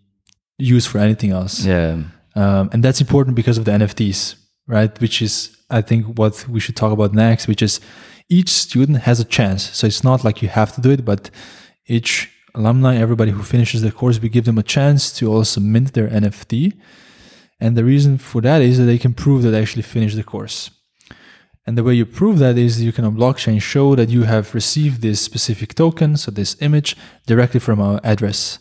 used 0.59 0.89
for 0.89 0.99
anything 0.99 1.31
else. 1.31 1.65
Yeah. 1.65 2.03
Um, 2.35 2.71
and 2.73 2.83
that's 2.83 3.01
important 3.01 3.37
because 3.37 3.59
of 3.59 3.65
the 3.65 3.73
NFTs, 3.73 4.37
right? 4.67 5.01
Which 5.01 5.21
is, 5.21 5.57
I 5.69 5.83
think, 5.83 6.19
what 6.19 6.47
we 6.49 6.61
should 6.61 6.77
talk 6.77 6.93
about 6.93 7.13
next, 7.13 7.49
which 7.49 7.63
is 7.63 7.81
each 8.29 8.49
student 8.49 8.99
has 9.03 9.21
a 9.21 9.25
chance. 9.25 9.71
So 9.77 9.87
it's 9.87 10.05
not 10.05 10.25
like 10.25 10.43
you 10.43 10.49
have 10.49 10.75
to 10.75 10.81
do 10.81 10.91
it, 10.91 11.05
but 11.05 11.31
each 11.87 12.31
alumni, 12.55 12.97
everybody 12.97 13.33
who 13.33 13.43
finishes 13.43 13.83
the 13.83 13.93
course, 13.93 14.21
we 14.21 14.29
give 14.29 14.45
them 14.45 14.59
a 14.59 14.63
chance 14.63 15.13
to 15.19 15.33
also 15.33 15.61
mint 15.61 15.93
their 15.93 16.09
NFT. 16.09 16.79
And 17.59 17.77
the 17.77 17.85
reason 17.85 18.19
for 18.19 18.41
that 18.43 18.63
is 18.63 18.79
that 18.79 18.85
they 18.85 18.99
can 18.99 19.13
prove 19.13 19.43
that 19.43 19.51
they 19.51 19.61
actually 19.61 19.83
finished 19.83 20.17
the 20.17 20.25
course. 20.25 20.71
And 21.67 21.77
the 21.77 21.85
way 21.85 21.95
you 21.95 22.07
prove 22.07 22.39
that 22.39 22.57
is 22.57 22.83
you 22.83 22.93
can 22.93 23.05
on 23.05 23.17
blockchain 23.17 23.61
show 23.61 23.95
that 23.95 24.09
you 24.09 24.23
have 24.23 24.55
received 24.55 25.03
this 25.03 25.21
specific 25.21 25.75
token, 25.75 26.17
so 26.17 26.31
this 26.31 26.57
image, 26.61 26.97
directly 27.27 27.61
from 27.61 27.81
our 27.81 28.01
address. 28.03 28.59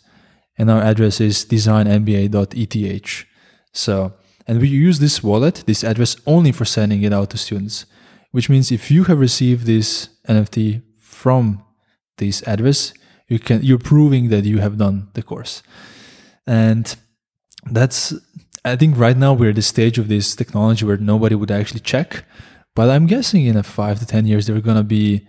And 0.58 0.70
our 0.70 0.82
address 0.82 1.22
is 1.22 1.46
designmba.eth. 1.46 3.29
So, 3.74 4.14
and 4.48 4.60
we 4.60 4.68
use 4.68 5.00
this 5.00 5.24
wallet, 5.24 5.64
this 5.68 5.84
address 5.84 6.16
only 6.26 6.52
for 6.52 6.66
sending 6.66 7.04
it 7.04 7.14
out 7.14 7.30
to 7.32 7.38
students, 7.38 7.86
which 8.32 8.50
means 8.50 8.72
if 8.72 8.90
you 8.90 9.04
have 9.06 9.20
received 9.20 9.66
this 9.66 10.10
NFT 10.28 10.82
from 11.00 11.64
this 12.18 12.42
address, 12.48 12.94
you 13.28 13.40
can 13.40 13.62
you're 13.62 13.78
proving 13.78 14.30
that 14.30 14.46
you 14.46 14.60
have 14.60 14.78
done 14.78 15.10
the 15.14 15.24
course. 15.24 15.62
And 16.48 16.96
that's 17.72 18.14
I 18.66 18.76
think 18.76 18.98
right 18.98 19.16
now 19.16 19.34
we're 19.34 19.50
at 19.50 19.56
the 19.56 19.62
stage 19.62 19.98
of 19.98 20.08
this 20.08 20.36
technology 20.36 20.86
where 20.86 20.98
nobody 20.98 21.36
would 21.36 21.52
actually 21.52 21.82
check. 21.82 22.26
But 22.76 22.90
I'm 22.90 23.08
guessing 23.08 23.46
in 23.46 23.58
a 23.58 23.64
five 23.64 24.00
to 24.00 24.06
ten 24.06 24.26
years 24.26 24.48
there 24.48 24.56
are 24.56 24.62
gonna 24.62 24.84
be 24.84 25.28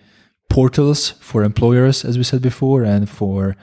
portals 0.49 1.11
for 1.21 1.43
employers, 1.45 2.05
as 2.05 2.19
we 2.19 2.25
said 2.25 2.43
before, 2.43 2.85
and 2.85 3.09
for 3.09 3.57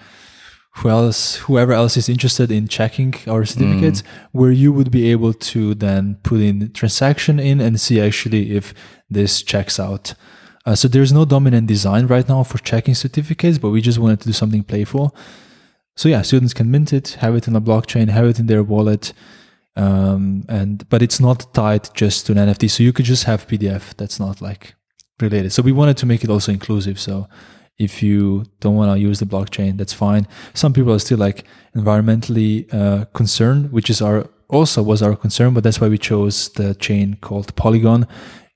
who 0.77 0.89
else, 0.89 1.37
whoever 1.37 1.73
else 1.73 1.97
is 1.97 2.07
interested 2.07 2.51
in 2.51 2.67
checking 2.67 3.15
our 3.27 3.45
certificates, 3.45 4.03
where 4.31 4.51
you 4.51 4.71
would 4.71 4.91
be 4.91 5.09
able 5.09 5.33
to 5.33 5.73
then 5.73 6.17
put 6.21 6.39
in 6.39 6.71
transaction 6.71 7.39
in 7.39 7.59
and 7.59 7.81
see 7.81 7.99
actually 7.99 8.55
if 8.55 8.73
this 9.09 9.41
checks 9.41 9.79
out. 9.79 10.13
Uh, 10.67 10.75
so 10.75 10.87
there's 10.87 11.13
no 11.13 11.25
dominant 11.25 11.65
design 11.65 12.05
right 12.05 12.27
now 12.29 12.43
for 12.43 12.59
checking 12.59 12.93
certificates, 12.93 13.57
but 13.57 13.69
we 13.69 13.81
just 13.81 13.97
wanted 13.97 14.19
to 14.19 14.27
do 14.27 14.33
something 14.33 14.63
playful. 14.63 15.15
So 15.95 16.09
yeah, 16.09 16.21
students 16.21 16.53
can 16.53 16.69
mint 16.69 16.93
it, 16.93 17.17
have 17.21 17.35
it 17.35 17.47
in 17.47 17.55
a 17.55 17.61
blockchain, 17.61 18.09
have 18.09 18.25
it 18.25 18.37
in 18.37 18.45
their 18.45 18.61
wallet, 18.61 19.13
um, 19.75 20.43
and 20.47 20.87
but 20.89 21.01
it's 21.01 21.19
not 21.19 21.51
tied 21.55 21.89
just 21.95 22.27
to 22.27 22.33
an 22.33 22.37
NFT. 22.37 22.69
So 22.69 22.83
you 22.83 22.93
could 22.93 23.05
just 23.05 23.23
have 23.23 23.47
PDF. 23.47 23.95
That's 23.95 24.19
not 24.19 24.41
like 24.41 24.75
related. 25.19 25.53
So 25.53 25.63
we 25.63 25.71
wanted 25.71 25.97
to 25.97 26.05
make 26.05 26.23
it 26.23 26.29
also 26.29 26.51
inclusive. 26.51 26.99
So 26.99 27.27
if 27.79 28.01
you 28.01 28.45
don't 28.59 28.75
want 28.75 28.91
to 28.91 28.99
use 28.99 29.19
the 29.19 29.25
blockchain, 29.25 29.77
that's 29.77 29.93
fine. 29.93 30.27
Some 30.53 30.73
people 30.73 30.93
are 30.93 30.99
still 30.99 31.19
like 31.19 31.45
environmentally 31.75 32.73
uh, 32.73 33.05
concerned, 33.13 33.71
which 33.71 33.89
is 33.89 34.01
our 34.01 34.27
also 34.49 34.81
was 34.81 35.01
our 35.01 35.15
concern, 35.15 35.53
but 35.53 35.63
that's 35.63 35.81
why 35.81 35.87
we 35.87 35.97
chose 35.97 36.49
the 36.49 36.73
chain 36.75 37.17
called 37.21 37.55
Polygon, 37.55 38.07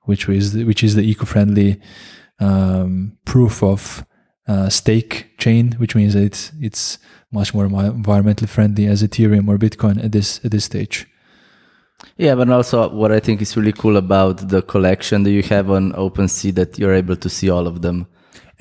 which 0.04 0.28
is 0.30 0.56
which 0.56 0.84
is 0.84 0.96
the 0.96 1.02
eco-friendly 1.02 1.80
um, 2.40 3.18
proof 3.26 3.62
of 3.62 4.06
uh, 4.48 4.70
stake 4.70 5.38
chain, 5.38 5.74
which 5.74 5.96
means 5.96 6.14
that 6.14 6.24
it's 6.24 6.52
it's 6.60 6.98
much 7.32 7.54
more 7.54 7.68
environmentally 7.68 8.50
friendly 8.50 8.88
as 8.88 9.04
Ethereum 9.04 9.48
or 9.48 9.58
Bitcoin 9.58 10.04
at 10.04 10.12
this 10.12 10.44
at 10.44 10.52
this 10.52 10.66
stage. 10.66 11.08
Yeah, 12.18 12.34
but 12.36 12.50
also 12.50 12.90
what 12.90 13.12
I 13.12 13.20
think 13.20 13.42
is 13.42 13.56
really 13.56 13.74
cool 13.74 13.98
about 13.98 14.50
the 14.50 14.64
collection 14.64 15.24
that 15.24 15.32
you 15.32 15.44
have 15.44 15.70
on 15.70 15.94
OpenSea 15.94 16.56
that 16.56 16.80
you're 16.80 16.96
able 16.96 17.16
to 17.16 17.30
see 17.30 17.50
all 17.50 17.68
of 17.68 17.84
them. 17.84 18.08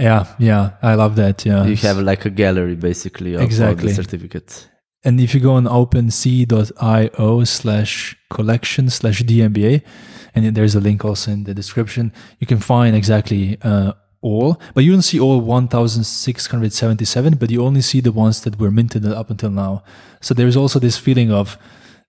Yeah, 0.01 0.27
yeah, 0.39 0.73
I 0.83 0.95
love 0.95 1.17
that. 1.17 1.45
Yeah, 1.45 1.65
you 1.67 1.77
have 1.77 1.99
like 1.99 2.25
a 2.25 2.31
gallery 2.31 2.75
basically 2.75 3.35
of 3.35 3.43
exactly. 3.43 3.85
all 3.85 3.89
the 3.89 3.95
certificates. 3.95 4.69
And 5.05 5.21
if 5.21 5.35
you 5.35 5.41
go 5.41 5.53
on 5.53 5.65
OpenSea.io 5.65 7.45
slash 7.45 8.17
collection 8.29 8.91
slash 8.91 9.23
DMBA, 9.23 9.83
and 10.35 10.55
there's 10.55 10.75
a 10.75 10.81
link 10.81 11.05
also 11.05 11.31
in 11.33 11.45
the 11.45 11.55
description, 11.55 12.13
you 12.39 12.47
can 12.47 12.59
find 12.59 12.95
exactly 12.95 13.59
uh, 13.63 13.93
all, 14.21 14.61
but 14.75 14.85
you 14.85 14.93
don't 14.93 15.03
see 15.03 15.19
all 15.19 15.41
1,677, 15.41 17.37
but 17.37 17.51
you 17.51 17.65
only 17.65 17.81
see 17.81 18.01
the 18.01 18.13
ones 18.13 18.43
that 18.43 18.59
were 18.59 18.71
minted 18.71 19.07
up 19.07 19.31
until 19.31 19.51
now. 19.51 19.83
So 20.21 20.35
there's 20.35 20.57
also 20.57 20.79
this 20.79 20.99
feeling 20.99 21.33
of 21.33 21.57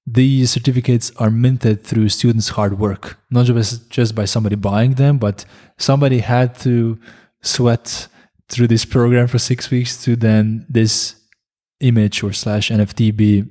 these 0.05 0.51
certificates 0.51 1.11
are 1.17 1.29
minted 1.29 1.83
through 1.83 2.09
students' 2.09 2.49
hard 2.49 2.77
work, 2.79 3.19
not 3.29 3.45
just, 3.45 3.89
just 3.89 4.15
by 4.15 4.25
somebody 4.25 4.55
buying 4.55 4.95
them, 4.95 5.17
but 5.17 5.45
somebody 5.77 6.19
had 6.19 6.55
to 6.59 6.99
sweat 7.41 8.07
through 8.49 8.67
this 8.67 8.85
program 8.85 9.27
for 9.27 9.39
six 9.39 9.71
weeks 9.71 10.03
to 10.03 10.15
then 10.15 10.65
this 10.69 11.15
image 11.79 12.23
or 12.23 12.33
slash 12.33 12.69
NFT 12.69 13.15
be 13.15 13.45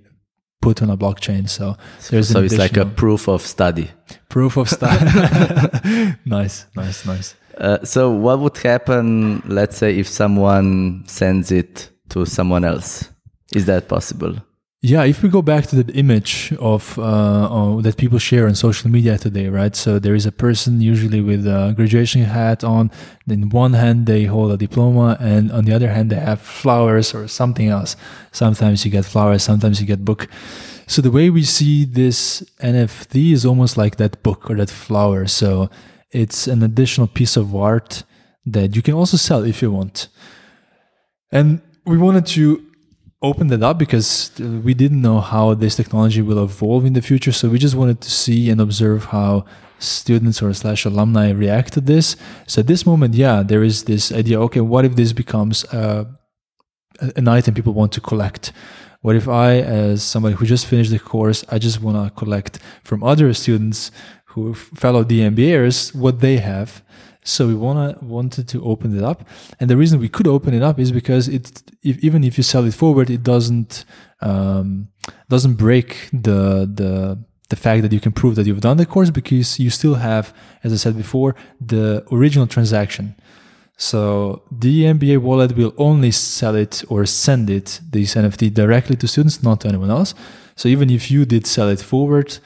put 0.61 0.83
on 0.83 0.91
a 0.91 0.97
blockchain. 0.97 1.49
So 1.49 1.77
there's 2.11 2.29
so 2.29 2.43
it's 2.43 2.59
like 2.59 2.77
a 2.77 2.87
proof 2.87 3.29
of 3.29 3.43
study. 3.43 3.91
Proof 4.29 4.57
of 4.57 4.69
study. 4.69 5.05
nice, 6.25 6.67
nice, 6.77 7.07
nice. 7.07 7.35
Uh, 7.57 7.85
so 7.85 8.11
what 8.11 8.39
would 8.41 8.57
happen, 8.59 9.43
let's 9.47 9.77
say, 9.77 9.99
if 9.99 10.09
someone 10.09 11.05
sends 11.07 11.51
it 11.51 11.91
to 12.11 12.25
someone 12.25 12.65
else? 12.65 13.11
Is 13.55 13.67
that 13.67 13.89
possible? 13.89 14.37
Yeah, 14.83 15.05
if 15.05 15.23
we 15.23 15.29
go 15.29 15.43
back 15.43 15.67
to 15.67 15.83
the 15.83 15.93
image 15.93 16.55
of 16.59 16.99
uh, 16.99 17.03
uh, 17.03 17.81
that 17.83 17.99
people 17.99 18.19
share 18.19 18.47
on 18.47 18.55
social 18.55 18.91
media 18.91 19.19
today, 19.19 19.49
right? 19.49 19.77
So 19.77 19.99
there 19.99 20.15
is 20.15 20.25
a 20.25 20.33
person 20.33 20.81
usually 20.81 21.21
with 21.21 21.47
a 21.47 21.75
graduation 21.77 22.23
hat 22.23 22.65
on. 22.65 22.91
In 23.29 23.51
one 23.51 23.75
hand, 23.75 24.07
they 24.07 24.25
hold 24.25 24.53
a 24.53 24.57
diploma, 24.57 25.19
and 25.21 25.53
on 25.53 25.67
the 25.67 25.75
other 25.75 25.91
hand, 25.91 26.09
they 26.09 26.17
have 26.17 26.41
flowers 26.41 27.15
or 27.15 27.29
something 27.29 27.69
else. 27.69 27.95
Sometimes 28.33 28.87
you 28.87 28.91
get 28.91 29.05
flowers, 29.05 29.43
sometimes 29.43 29.83
you 29.83 29.87
get 29.87 30.03
book. 30.03 30.29
So 30.87 31.03
the 31.03 31.11
way 31.11 31.29
we 31.29 31.45
see 31.45 31.85
this 31.85 32.43
NFT 32.63 33.33
is 33.33 33.45
almost 33.45 33.77
like 33.77 33.97
that 33.97 34.23
book 34.23 34.51
or 34.51 34.57
that 34.57 34.71
flower. 34.71 35.27
So 35.27 35.69
it's 36.11 36.47
an 36.47 36.63
additional 36.63 37.07
piece 37.07 37.37
of 37.37 37.55
art 37.55 38.03
that 38.47 38.75
you 38.75 38.81
can 38.81 38.95
also 38.95 39.19
sell 39.19 39.45
if 39.45 39.61
you 39.61 39.71
want. 39.71 40.09
And 41.31 41.61
we 41.85 41.99
wanted 41.99 42.25
to 42.29 42.65
open 43.23 43.49
that 43.49 43.63
up 43.63 43.79
because 43.79 44.33
we 44.39 44.73
didn't 44.73 45.03
know 45.03 45.21
how 45.21 45.55
this 45.55 45.77
technology 45.77 46.23
will 46.23 46.43
evolve 46.43 46.85
in 46.85 46.95
the 46.95 47.03
future. 47.03 47.33
So 47.33 47.49
we 47.49 47.59
just 47.59 47.75
wanted 47.75 48.01
to 48.01 48.11
see 48.11 48.49
and 48.51 48.61
observe 48.61 49.07
how 49.07 49.45
students 49.79 50.43
or 50.43 50.53
slash 50.55 50.85
alumni 50.85 51.31
react 51.31 51.75
to 51.75 51.81
this. 51.81 52.17
So 52.47 52.61
at 52.61 52.67
this 52.67 52.87
moment, 52.87 53.15
yeah, 53.15 53.43
there 53.43 53.63
is 53.63 53.85
this 53.85 54.13
idea. 54.13 54.41
Okay, 54.43 54.61
what 54.61 54.85
if 54.85 54.97
this 54.97 55.13
becomes 55.13 55.65
uh, 55.67 56.05
an 57.17 57.29
item 57.29 57.55
people 57.55 57.75
want 57.75 57.93
to 57.93 58.01
collect? 58.01 58.53
What 59.03 59.17
if 59.17 59.29
I, 59.29 59.61
as 59.61 60.03
somebody 60.03 60.35
who 60.35 60.45
just 60.45 60.67
finished 60.67 60.91
the 60.91 60.99
course, 60.99 61.45
I 61.49 61.59
just 61.59 61.81
want 61.81 61.97
to 61.97 62.15
collect 62.19 62.59
from 62.85 63.03
other 63.03 63.33
students 63.33 63.91
who 64.27 64.55
fellow 64.55 65.05
DMBAers 65.05 65.95
what 65.95 66.21
they 66.21 66.37
have? 66.39 66.83
So 67.23 67.47
we 67.47 67.55
wanna 67.55 67.99
wanted 68.01 68.49
to 68.49 68.65
open 68.65 68.97
it 68.97 69.05
up, 69.05 69.29
and 69.59 69.69
the 69.69 69.77
reason 69.77 70.01
we 70.01 70.09
could 70.09 70.27
open 70.27 70.55
it 70.55 70.63
up 70.63 70.79
is 70.79 70.91
because 70.91 71.29
it 71.29 71.63
if, 71.83 71.99
even 72.03 72.25
if 72.25 72.39
you 72.39 72.43
sell 72.43 72.65
it 72.65 72.75
forward, 72.75 73.11
it 73.11 73.23
doesn't 73.23 73.85
um, 74.21 74.89
doesn't 75.29 75.55
break 75.55 76.09
the 76.13 76.69
the 76.81 77.19
the 77.51 77.57
fact 77.57 77.83
that 77.83 77.93
you 77.93 78.01
can 78.01 78.13
prove 78.13 78.37
that 78.37 78.47
you've 78.47 78.61
done 78.61 78.79
the 78.79 78.87
course 78.87 79.11
because 79.11 79.59
you 79.59 79.71
still 79.71 79.97
have, 79.97 80.33
as 80.65 80.73
I 80.73 80.77
said 80.77 80.97
before, 80.97 81.35
the 81.61 82.05
original 82.11 82.47
transaction. 82.47 83.17
So 83.77 84.43
DMBA 84.55 85.19
wallet 85.19 85.57
will 85.57 85.75
only 85.77 86.13
sell 86.13 86.55
it 86.55 86.85
or 86.89 87.07
send 87.07 87.51
it, 87.51 87.81
this 87.91 88.15
NFT 88.15 88.55
directly 88.55 88.95
to 88.97 89.09
students, 89.09 89.43
not 89.43 89.63
to 89.63 89.69
anyone 89.69 89.91
else. 89.91 90.15
So 90.55 90.69
even 90.69 90.91
if 90.91 91.11
you 91.11 91.25
did 91.25 91.47
sell 91.47 91.69
it 91.69 91.81
forward, 91.81 92.39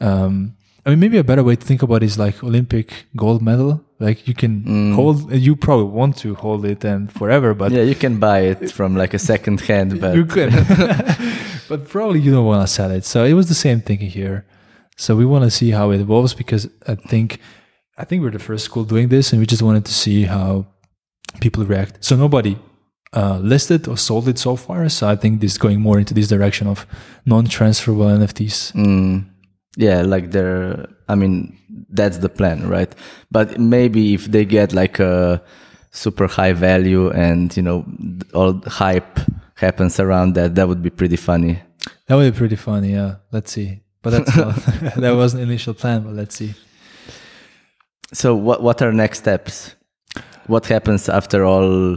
um, 0.00 0.56
I 0.84 0.90
mean, 0.90 0.98
maybe 0.98 1.18
a 1.18 1.24
better 1.24 1.44
way 1.44 1.54
to 1.54 1.64
think 1.64 1.82
about 1.82 2.02
it 2.02 2.06
is 2.06 2.18
like 2.18 2.42
Olympic 2.42 3.06
gold 3.16 3.40
medal. 3.40 3.84
Like 4.02 4.26
you 4.26 4.34
can 4.34 4.62
mm. 4.62 4.94
hold, 4.96 5.32
you 5.32 5.54
probably 5.54 5.86
want 5.86 6.16
to 6.18 6.34
hold 6.34 6.64
it 6.64 6.84
and 6.84 7.10
forever, 7.10 7.54
but 7.54 7.70
yeah, 7.70 7.82
you 7.82 7.94
can 7.94 8.18
buy 8.18 8.40
it 8.40 8.72
from 8.72 8.96
like 8.96 9.14
a 9.14 9.18
second 9.18 9.60
hand, 9.60 10.00
but 10.02 10.16
you 10.16 10.26
can, 10.26 10.50
but 11.68 11.88
probably 11.88 12.18
you 12.18 12.32
don't 12.32 12.44
want 12.44 12.66
to 12.66 12.72
sell 12.72 12.90
it. 12.90 13.04
So 13.04 13.24
it 13.24 13.34
was 13.34 13.46
the 13.46 13.54
same 13.54 13.80
thing 13.80 14.00
here. 14.00 14.44
So 14.96 15.14
we 15.14 15.24
want 15.24 15.44
to 15.44 15.50
see 15.50 15.70
how 15.70 15.92
it 15.92 16.00
evolves 16.00 16.34
because 16.34 16.68
I 16.88 16.96
think, 16.96 17.38
I 17.96 18.04
think 18.04 18.22
we're 18.22 18.32
the 18.32 18.40
first 18.50 18.64
school 18.64 18.84
doing 18.84 19.08
this, 19.08 19.32
and 19.32 19.38
we 19.40 19.46
just 19.46 19.62
wanted 19.62 19.84
to 19.84 19.92
see 19.92 20.24
how 20.24 20.66
people 21.40 21.64
react. 21.64 22.04
So 22.04 22.16
nobody 22.16 22.58
uh, 23.14 23.38
listed 23.38 23.86
or 23.86 23.96
sold 23.96 24.26
it 24.26 24.38
so 24.38 24.56
far. 24.56 24.88
So 24.88 25.08
I 25.08 25.14
think 25.14 25.40
this 25.40 25.52
is 25.52 25.58
going 25.58 25.80
more 25.80 25.98
into 26.00 26.12
this 26.12 26.28
direction 26.28 26.66
of 26.66 26.86
non-transferable 27.24 28.06
NFTs. 28.06 28.72
Mm 28.72 29.31
yeah 29.76 30.02
like 30.02 30.30
they're 30.30 30.86
i 31.08 31.14
mean 31.14 31.58
that's 31.92 32.18
the 32.18 32.28
plan 32.28 32.68
right? 32.68 32.92
But 33.30 33.58
maybe 33.58 34.14
if 34.14 34.26
they 34.26 34.44
get 34.44 34.72
like 34.72 34.98
a 34.98 35.42
super 35.90 36.26
high 36.26 36.52
value 36.52 37.10
and 37.10 37.54
you 37.56 37.62
know 37.62 37.84
all 38.34 38.60
hype 38.66 39.18
happens 39.54 40.00
around 40.00 40.34
that 40.34 40.54
that 40.54 40.68
would 40.68 40.82
be 40.82 40.90
pretty 40.90 41.16
funny. 41.16 41.62
That 42.06 42.16
would 42.16 42.32
be 42.32 42.36
pretty 42.36 42.56
funny 42.56 42.92
yeah. 42.92 43.16
Let's 43.30 43.52
see. 43.52 43.82
But 44.02 44.10
that's 44.10 44.36
not, 44.36 44.56
that 44.96 45.14
was 45.14 45.34
an 45.34 45.40
initial 45.40 45.74
plan 45.74 46.02
but 46.02 46.14
let's 46.14 46.34
see. 46.34 46.54
So 48.12 48.34
what 48.34 48.62
what 48.62 48.82
are 48.82 48.92
next 48.92 49.18
steps? 49.18 49.74
What 50.46 50.66
happens 50.66 51.08
after 51.08 51.44
all 51.44 51.96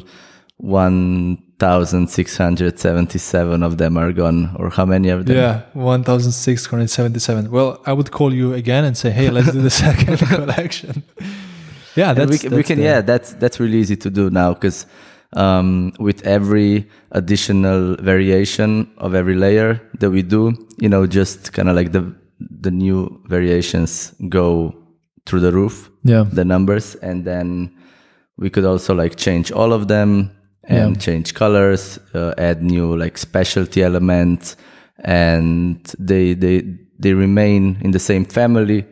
one 0.58 1.42
1,677 1.60 3.64
of 3.64 3.78
them 3.78 3.98
are 3.98 4.12
gone, 4.12 4.54
or 4.60 4.70
how 4.70 4.86
many 4.86 5.08
of 5.10 5.26
them? 5.26 5.38
Yeah, 5.38 5.62
1,677. 5.74 7.50
Well, 7.50 7.82
I 7.86 7.94
would 7.94 8.12
call 8.12 8.34
you 8.34 8.54
again 8.54 8.84
and 8.84 8.98
say, 8.98 9.12
hey, 9.12 9.30
let's 9.30 9.54
do 9.54 9.62
the 9.62 9.70
second 9.70 10.18
collection. 10.20 11.04
Yeah, 11.98 12.14
that's, 12.14 12.30
we, 12.30 12.38
that's 12.38 12.54
we 12.54 12.64
can. 12.64 12.80
The, 12.80 12.84
yeah, 12.84 13.00
that's 13.00 13.36
that's 13.36 13.58
really 13.58 13.78
easy 13.78 13.96
to 13.96 14.10
do 14.10 14.30
now 14.30 14.54
because 14.54 14.86
um, 15.32 15.94
with 15.98 16.28
every 16.28 16.90
additional 17.12 17.96
variation 18.02 18.92
of 18.98 19.16
every 19.16 19.36
layer 19.36 19.80
that 20.02 20.12
we 20.12 20.22
do, 20.22 20.68
you 20.78 20.90
know, 20.90 21.08
just 21.08 21.54
kind 21.54 21.70
of 21.70 21.76
like 21.78 21.94
the 21.94 22.14
the 22.42 22.70
new 22.70 23.22
variations 23.28 24.14
go 24.28 24.76
through 25.26 25.40
the 25.40 25.54
roof. 25.54 25.90
Yeah, 26.04 26.26
the 26.30 26.44
numbers, 26.44 26.96
and 26.96 27.24
then 27.24 27.74
we 28.36 28.50
could 28.50 28.66
also 28.66 28.94
like 28.94 29.16
change 29.16 29.54
all 29.54 29.72
of 29.72 29.88
them 29.88 30.35
and 30.68 30.96
yeah. 30.96 31.00
change 31.00 31.34
colors, 31.34 32.00
uh, 32.14 32.34
add 32.38 32.64
new 32.64 32.96
like 32.96 33.18
specialty 33.18 33.84
elements, 33.84 34.56
and 35.04 35.84
they 36.00 36.34
they 36.34 36.64
they 37.00 37.14
remain 37.14 37.78
in 37.82 37.92
the 37.92 38.00
same 38.00 38.26
family, 38.26 38.86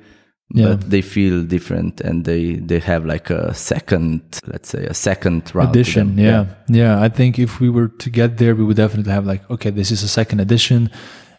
yeah. 0.54 0.68
but 0.68 0.90
they 0.90 1.02
feel 1.02 1.44
different, 1.44 2.02
and 2.02 2.26
they 2.26 2.56
they 2.56 2.80
have 2.80 3.06
like 3.06 3.30
a 3.30 3.54
second, 3.54 4.22
let's 4.48 4.70
say, 4.70 4.86
a 4.86 4.94
second 4.94 5.54
round 5.56 5.70
edition. 5.70 6.18
Yeah. 6.18 6.46
yeah, 6.68 6.96
yeah. 6.98 7.02
I 7.02 7.10
think 7.10 7.40
if 7.40 7.60
we 7.60 7.70
were 7.70 7.88
to 7.88 8.10
get 8.10 8.38
there, 8.38 8.56
we 8.56 8.64
would 8.64 8.78
definitely 8.78 9.12
have 9.12 9.26
like, 9.26 9.50
okay, 9.50 9.72
this 9.72 9.92
is 9.92 10.04
a 10.04 10.10
second 10.10 10.40
edition, 10.40 10.90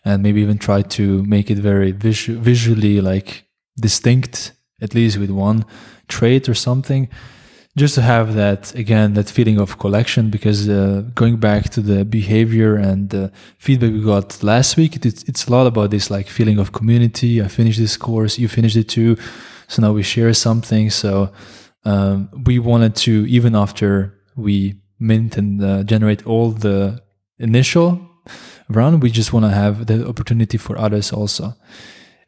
and 0.05 0.23
maybe 0.23 0.41
even 0.41 0.59
try 0.59 0.83
to 0.83 1.23
make 1.25 1.51
it 1.51 1.59
very 1.59 1.93
visu- 1.93 2.39
visually 2.39 3.01
like 3.01 3.45
distinct, 3.81 4.53
at 4.81 4.95
least 4.95 5.19
with 5.19 5.31
one 5.31 5.65
trait 6.09 6.49
or 6.49 6.55
something 6.55 7.09
just 7.77 7.97
to 7.97 8.03
have 8.03 8.35
that 8.35 8.75
again 8.75 9.15
that 9.15 9.29
feeling 9.29 9.59
of 9.59 9.79
collection 9.79 10.31
because 10.31 10.69
uh, 10.69 11.03
going 11.15 11.37
back 11.37 11.71
to 11.71 11.81
the 11.81 12.05
behavior 12.05 12.77
and 12.77 13.11
the 13.11 13.33
feedback 13.59 13.91
we 13.93 14.01
got 14.01 14.43
last 14.43 14.77
week 14.77 14.95
it, 14.97 15.29
it's 15.29 15.47
a 15.47 15.51
lot 15.51 15.67
about 15.67 15.91
this 15.91 16.11
like 16.11 16.29
feeling 16.29 16.59
of 16.59 16.73
community. 16.73 17.43
I 17.43 17.49
finished 17.49 17.81
this 17.81 17.97
course 17.97 18.39
you 18.39 18.49
finished 18.49 18.77
it 18.77 18.89
too. 18.89 19.17
So 19.67 19.83
now 19.83 19.93
we 19.93 20.03
share 20.03 20.33
something. 20.35 20.91
So 20.91 21.33
um, 21.85 22.29
we 22.45 22.59
wanted 22.59 22.95
to 22.97 23.27
even 23.29 23.57
after 23.57 24.15
we 24.37 24.77
mint 25.01 25.37
and 25.37 25.63
uh, 25.63 25.83
generate 25.83 26.25
all 26.27 26.51
the 26.51 27.03
initial 27.39 28.01
run 28.69 29.01
we 29.01 29.11
just 29.11 29.33
want 29.33 29.45
to 29.45 29.51
have 29.51 29.87
the 29.87 30.09
opportunity 30.09 30.57
for 30.57 30.79
others 30.79 31.13
also. 31.13 31.55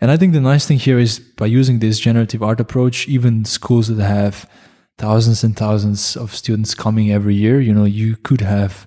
And 0.01 0.11
i 0.11 0.17
think 0.19 0.35
the 0.35 0.41
nice 0.41 0.67
thing 0.67 0.79
here 0.79 0.99
is 0.99 1.19
by 1.19 1.47
using 1.47 1.79
this 1.79 1.99
generative 1.99 2.43
art 2.43 2.61
approach 2.61 3.09
even 3.09 3.45
schools 3.45 3.89
that 3.89 4.05
have 4.05 4.47
thousands 4.99 5.45
and 5.45 5.57
thousands 5.57 6.17
of 6.17 6.35
students 6.35 6.75
coming 6.75 7.13
every 7.13 7.35
year, 7.35 7.61
you 7.61 7.75
know, 7.75 7.85
you 7.85 8.17
could 8.17 8.41
have, 8.41 8.87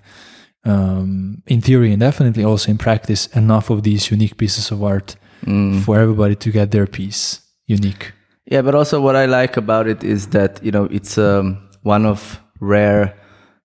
um, 0.64 1.42
in 1.46 1.60
theory 1.60 1.92
and 1.92 2.00
definitely 2.00 2.44
also 2.44 2.70
in 2.70 2.78
practice, 2.78 3.26
enough 3.28 3.70
of 3.70 3.82
these 3.82 4.10
unique 4.10 4.36
pieces 4.36 4.70
of 4.70 4.82
art 4.82 5.16
mm. 5.44 5.82
for 5.82 5.98
everybody 5.98 6.34
to 6.36 6.50
get 6.50 6.70
their 6.70 6.86
piece 6.86 7.40
unique. 7.66 8.12
Yeah, 8.46 8.62
but 8.62 8.74
also 8.74 9.00
what 9.00 9.16
I 9.16 9.26
like 9.26 9.56
about 9.56 9.86
it 9.86 10.02
is 10.02 10.28
that 10.28 10.62
you 10.62 10.72
know 10.72 10.84
it's 10.86 11.16
um, 11.16 11.68
one 11.82 12.04
of 12.04 12.40
rare 12.58 13.14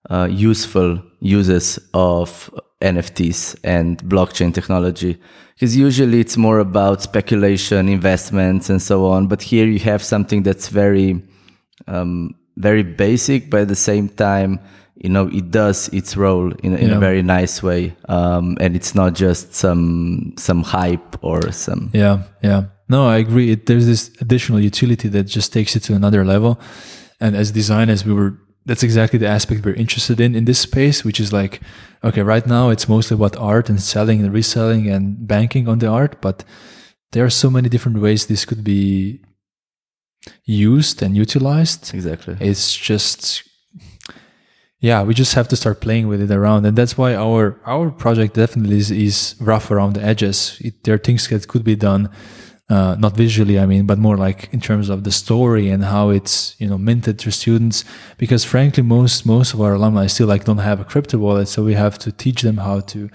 uh, 0.09 0.27
useful 0.29 1.01
uses 1.19 1.79
of 1.93 2.53
NFTs 2.81 3.55
and 3.63 3.97
blockchain 4.03 4.53
technology 4.53 5.19
because 5.55 5.75
usually 5.75 6.19
it's 6.19 6.37
more 6.37 6.59
about 6.59 7.01
speculation, 7.01 7.89
investments, 7.89 8.69
and 8.69 8.81
so 8.81 9.05
on. 9.05 9.27
But 9.27 9.41
here 9.41 9.65
you 9.65 9.79
have 9.79 10.03
something 10.03 10.43
that's 10.43 10.67
very 10.67 11.23
um, 11.87 12.35
very 12.57 12.83
basic, 12.83 13.49
but 13.49 13.61
at 13.61 13.67
the 13.67 13.75
same 13.75 14.09
time, 14.09 14.59
you 14.95 15.09
know, 15.09 15.27
it 15.27 15.51
does 15.51 15.89
its 15.89 16.15
role 16.15 16.51
in, 16.63 16.75
in 16.75 16.89
yeah. 16.89 16.95
a 16.95 16.99
very 16.99 17.21
nice 17.21 17.61
way, 17.61 17.95
um, 18.07 18.57
and 18.61 18.75
it's 18.75 18.95
not 18.95 19.13
just 19.13 19.53
some 19.53 20.33
some 20.37 20.63
hype 20.63 21.23
or 21.23 21.51
some. 21.51 21.91
Yeah, 21.93 22.23
yeah. 22.41 22.65
No, 22.87 23.07
I 23.07 23.17
agree. 23.17 23.51
It, 23.51 23.65
there's 23.65 23.85
this 23.85 24.09
additional 24.21 24.59
utility 24.59 25.09
that 25.09 25.23
just 25.23 25.51
takes 25.51 25.75
it 25.75 25.81
to 25.81 25.95
another 25.95 26.23
level, 26.23 26.59
and 27.19 27.35
as 27.35 27.51
designers, 27.51 28.05
we 28.05 28.13
were. 28.13 28.39
That's 28.67 28.81
exactly 28.81 29.19
the 29.19 29.27
aspect 29.27 29.63
we're 29.63 29.75
interested 29.75 30.19
in 30.19 30.33
in 30.33 30.45
this 30.45 30.59
space, 30.59 31.03
which 31.05 31.19
is 31.19 31.31
like, 31.31 31.61
okay, 32.03 32.21
right 32.21 32.47
now 32.47 32.69
it's 32.69 32.89
mostly 32.89 33.13
about 33.13 33.35
art 33.37 33.69
and 33.69 33.79
selling 33.79 34.21
and 34.21 34.33
reselling 34.33 34.89
and 34.89 35.27
banking 35.27 35.67
on 35.67 35.79
the 35.79 35.87
art, 35.87 36.19
but 36.19 36.43
there 37.11 37.23
are 37.23 37.29
so 37.29 37.51
many 37.51 37.69
different 37.69 37.99
ways 37.99 38.25
this 38.25 38.43
could 38.43 38.63
be 38.63 39.21
used 40.45 41.01
and 41.01 41.15
utilized. 41.15 41.93
Exactly. 41.93 42.37
It's 42.39 42.75
just 42.75 43.43
yeah, 44.85 45.01
we 45.01 45.15
just 45.15 45.33
have 45.33 45.47
to 45.47 45.55
start 45.55 45.81
playing 45.81 46.07
with 46.07 46.21
it 46.21 46.31
around, 46.31 46.65
and 46.65 46.77
that's 46.77 46.95
why 46.95 47.15
our 47.15 47.59
our 47.65 47.89
project 47.89 48.35
definitely 48.35 48.77
is, 48.77 48.91
is 48.91 49.35
rough 49.39 49.71
around 49.71 49.93
the 49.93 50.03
edges. 50.03 50.57
It, 50.59 50.83
there 50.83 50.93
are 50.93 50.99
things 50.99 51.27
that 51.29 51.47
could 51.47 51.63
be 51.63 51.75
done, 51.75 52.09
uh, 52.69 52.95
not 52.99 53.17
visually, 53.17 53.57
I 53.57 53.65
mean, 53.65 53.87
but 53.87 53.97
more 53.97 54.15
like 54.15 54.49
in 54.53 54.59
terms 54.59 54.89
of 54.89 55.03
the 55.03 55.11
story 55.11 55.69
and 55.69 55.85
how 55.85 56.09
it's 56.09 56.55
you 56.59 56.67
know 56.67 56.77
minted 56.77 57.17
to 57.19 57.31
students. 57.31 57.83
Because 58.17 58.43
frankly, 58.43 58.83
most 58.83 59.25
most 59.25 59.53
of 59.55 59.61
our 59.61 59.73
alumni 59.73 60.07
still 60.07 60.27
like 60.27 60.43
don't 60.45 60.59
have 60.69 60.79
a 60.79 60.85
crypto 60.85 61.17
wallet, 61.17 61.47
so 61.47 61.63
we 61.63 61.73
have 61.73 61.97
to 61.99 62.11
teach 62.11 62.41
them 62.43 62.57
how 62.57 62.81
to 62.81 63.09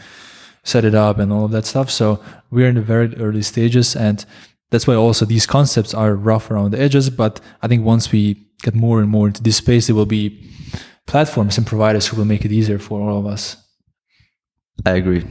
set 0.64 0.84
it 0.84 0.94
up 0.94 1.18
and 1.18 1.32
all 1.32 1.44
of 1.44 1.52
that 1.52 1.66
stuff. 1.66 1.88
So 1.90 2.20
we're 2.50 2.68
in 2.68 2.74
the 2.74 2.82
very 2.82 3.14
early 3.16 3.42
stages, 3.42 3.94
and 3.94 4.24
that's 4.70 4.86
why 4.86 4.94
also 4.94 5.24
these 5.24 5.46
concepts 5.46 5.94
are 5.94 6.14
rough 6.14 6.50
around 6.50 6.70
the 6.70 6.80
edges. 6.80 7.10
But 7.10 7.40
I 7.62 7.68
think 7.68 7.84
once 7.84 8.12
we 8.12 8.46
get 8.62 8.74
more 8.74 9.00
and 9.00 9.08
more 9.08 9.26
into 9.26 9.42
this 9.42 9.56
space, 9.56 9.86
there 9.86 9.96
will 9.96 10.06
be 10.06 10.50
platforms 11.06 11.58
and 11.58 11.66
providers 11.66 12.06
who 12.06 12.16
will 12.16 12.24
make 12.24 12.44
it 12.44 12.52
easier 12.52 12.78
for 12.78 13.00
all 13.00 13.18
of 13.18 13.26
us. 13.26 13.56
I 14.86 14.92
agree. 14.92 15.24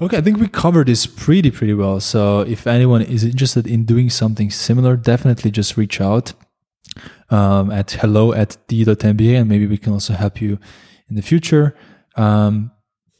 Okay, 0.00 0.18
I 0.18 0.20
think 0.20 0.38
we 0.38 0.48
covered 0.48 0.88
this 0.88 1.06
pretty 1.06 1.50
pretty 1.50 1.74
well. 1.74 2.00
So 2.00 2.40
if 2.40 2.66
anyone 2.66 3.02
is 3.02 3.24
interested 3.24 3.66
in 3.66 3.84
doing 3.84 4.10
something 4.10 4.50
similar, 4.50 4.96
definitely 4.96 5.50
just 5.50 5.76
reach 5.76 6.00
out 6.00 6.34
um, 7.30 7.70
at 7.70 7.92
hello 7.92 8.32
at 8.32 8.56
d.mba 8.68 9.40
and 9.40 9.48
maybe 9.48 9.66
we 9.66 9.78
can 9.78 9.92
also 9.94 10.12
help 10.12 10.40
you 10.40 10.58
in 11.08 11.16
the 11.16 11.22
future. 11.22 11.74
Um, 12.16 12.72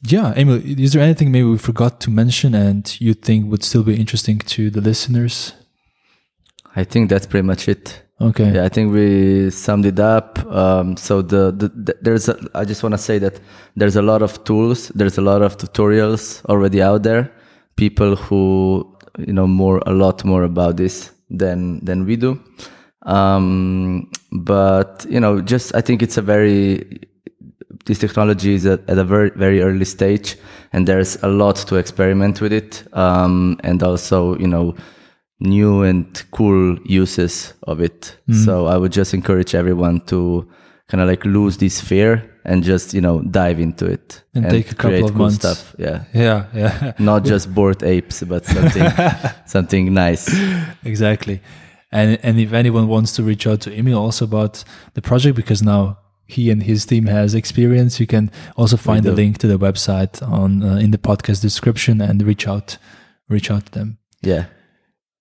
yeah, 0.07 0.33
Emil, 0.37 0.61
is 0.65 0.93
there 0.93 1.03
anything 1.03 1.31
maybe 1.31 1.47
we 1.47 1.59
forgot 1.59 2.01
to 2.03 2.11
mention 2.11 2.55
and 2.55 3.01
you 3.01 3.15
think 3.15 3.51
would 3.51 3.65
still 3.65 3.83
be 3.83 3.99
interesting 3.99 4.39
to 4.39 4.71
the 4.71 4.81
listeners? 4.81 5.53
I 6.75 6.85
think 6.85 7.11
that's 7.11 7.27
pretty 7.27 7.47
much 7.47 7.69
it. 7.69 8.03
Okay. 8.21 8.55
Yeah, 8.55 8.65
I 8.65 8.69
think 8.69 8.93
we 8.93 9.51
summed 9.51 9.85
it 9.85 10.01
up. 10.01 10.39
Um, 10.47 10.97
so 10.97 11.21
the, 11.21 11.53
the, 11.53 11.69
the, 11.69 11.99
there's 12.01 12.29
a, 12.29 12.39
I 12.55 12.65
just 12.65 12.83
want 12.83 12.95
to 12.95 12.99
say 12.99 13.19
that 13.19 13.41
there's 13.75 13.97
a 13.97 14.03
lot 14.03 14.23
of 14.23 14.43
tools, 14.45 14.89
there's 14.89 15.19
a 15.19 15.23
lot 15.23 15.43
of 15.43 15.59
tutorials 15.59 16.45
already 16.47 16.81
out 16.81 17.03
there. 17.03 17.31
People 17.77 18.17
who 18.17 18.97
you 19.19 19.33
know 19.33 19.47
more 19.47 19.83
a 19.87 19.93
lot 19.93 20.25
more 20.25 20.45
about 20.45 20.77
this 20.77 21.11
than 21.29 21.85
than 21.85 22.07
we 22.07 22.17
do. 22.17 22.43
Um, 23.03 24.11
but 24.33 25.07
you 25.09 25.21
know, 25.21 25.41
just 25.41 25.75
I 25.75 25.81
think 25.81 26.03
it's 26.03 26.17
a 26.17 26.23
very 26.23 27.01
this 27.85 27.99
technology 27.99 28.55
is 28.55 28.67
at, 28.67 28.89
at, 28.89 28.99
a 28.99 29.05
very 29.05 29.31
very 29.31 29.63
early 29.63 29.85
stage, 29.85 30.37
and 30.73 30.87
there's 30.87 31.23
a 31.23 31.29
lot 31.29 31.57
to 31.57 31.77
experiment 31.77 32.41
with 32.41 32.53
it, 32.53 32.85
um, 32.93 33.59
and 33.63 33.83
also 33.83 34.37
you 34.39 34.47
know 34.47 34.75
new 35.41 35.83
and 35.83 36.25
cool 36.31 36.79
uses 36.85 37.55
of 37.65 37.81
it. 37.81 38.17
Mm. 38.29 38.45
So 38.45 38.67
I 38.67 38.77
would 38.77 38.93
just 38.93 39.13
encourage 39.15 39.55
everyone 39.55 40.01
to 40.07 40.49
kind 40.89 41.03
of 41.03 41.09
like 41.09 41.25
lose 41.25 41.59
this 41.59 41.81
fear 41.81 42.33
and 42.45 42.63
just 42.63 42.95
you 42.95 43.01
know 43.01 43.21
dive 43.23 43.59
into 43.59 43.87
it 43.87 44.23
and, 44.35 44.45
and 44.45 44.53
take 44.53 44.71
a 44.71 44.75
couple 44.75 45.05
of 45.05 45.11
cool 45.13 45.23
months. 45.23 45.37
stuff. 45.37 45.75
Yeah, 45.79 46.05
yeah, 46.15 46.47
yeah. 46.55 46.93
Not 46.99 47.25
just 47.25 47.53
bored 47.55 47.83
apes, 47.83 48.23
but 48.23 48.47
something 48.47 48.89
something 49.47 49.93
nice. 49.93 50.29
Exactly. 50.85 51.41
And 51.93 52.19
and 52.23 52.39
if 52.39 52.53
anyone 52.53 52.89
wants 52.89 53.13
to 53.17 53.23
reach 53.23 53.47
out 53.47 53.61
to 53.63 53.73
Emil 53.73 53.99
also 53.99 54.25
about 54.25 54.65
the 54.95 55.03
project, 55.03 55.37
because 55.37 55.63
now 55.63 55.99
he 56.27 56.51
and 56.51 56.63
his 56.63 56.85
team 56.87 57.07
has 57.07 57.35
experience, 57.35 58.01
you 58.01 58.07
can 58.07 58.31
also 58.57 58.77
find 58.77 59.05
the 59.05 59.13
link 59.13 59.39
to 59.39 59.47
the 59.47 59.59
website 59.59 60.23
on 60.27 60.63
uh, 60.63 60.77
in 60.77 60.91
the 60.91 60.99
podcast 60.99 61.41
description 61.41 62.01
and 62.01 62.23
reach 62.23 62.49
out 62.49 62.79
reach 63.29 63.51
out 63.51 63.67
to 63.67 63.73
them. 63.73 63.99
Yeah. 64.23 64.47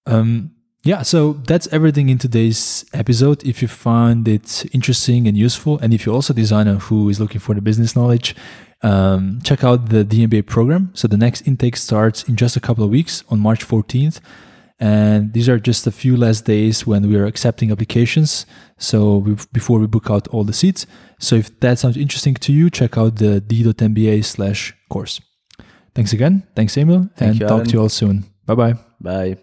Um, 0.06 0.52
yeah, 0.84 1.02
so 1.02 1.34
that's 1.34 1.68
everything 1.74 2.10
in 2.10 2.20
today's 2.20 2.86
episode. 2.94 3.44
If 3.44 3.64
you 3.64 3.68
find 3.68 4.28
it 4.28 4.66
interesting 4.72 5.28
and 5.28 5.36
useful, 5.36 5.80
and 5.80 5.96
if 5.96 6.06
you're 6.06 6.14
also 6.14 6.32
a 6.32 6.36
designer 6.36 6.76
who 6.76 7.10
is 7.10 7.20
looking 7.20 7.40
for 7.40 7.56
the 7.56 7.62
business 7.62 7.96
knowledge, 7.96 8.36
um, 8.84 9.40
check 9.44 9.64
out 9.64 9.90
the 9.90 10.06
DMBA 10.06 10.46
program. 10.46 10.92
So 10.94 11.08
the 11.08 11.18
next 11.18 11.48
intake 11.48 11.76
starts 11.76 12.24
in 12.24 12.36
just 12.36 12.56
a 12.56 12.60
couple 12.60 12.84
of 12.84 12.92
weeks 12.92 13.24
on 13.30 13.40
March 13.40 13.68
14th. 13.68 14.20
And 14.80 15.32
these 15.34 15.48
are 15.48 15.58
just 15.58 15.88
a 15.88 15.92
few 15.92 16.18
last 16.18 16.46
days 16.46 16.86
when 16.86 17.08
we 17.08 17.16
are 17.16 17.26
accepting 17.26 17.72
applications. 17.72 18.46
So 18.78 19.18
we, 19.18 19.38
before 19.54 19.80
we 19.80 19.88
book 19.88 20.10
out 20.10 20.28
all 20.30 20.44
the 20.44 20.54
seats. 20.54 20.86
So 21.20 21.36
if 21.36 21.58
that 21.62 21.80
sounds 21.80 21.98
interesting 21.98 22.34
to 22.36 22.52
you, 22.52 22.70
check 22.70 22.98
out 22.98 23.16
the 23.16 23.40
d.mba 23.40 24.26
slash 24.26 24.74
course. 24.90 25.22
Thanks 25.94 26.12
again. 26.12 26.44
Thanks, 26.56 26.76
Emil. 26.78 27.10
Thank 27.16 27.32
and 27.32 27.40
you, 27.40 27.48
talk 27.48 27.64
to 27.64 27.72
you 27.72 27.82
all 27.82 27.90
soon. 27.90 28.26
Bye-bye. 28.46 28.76
Bye. 29.00 29.38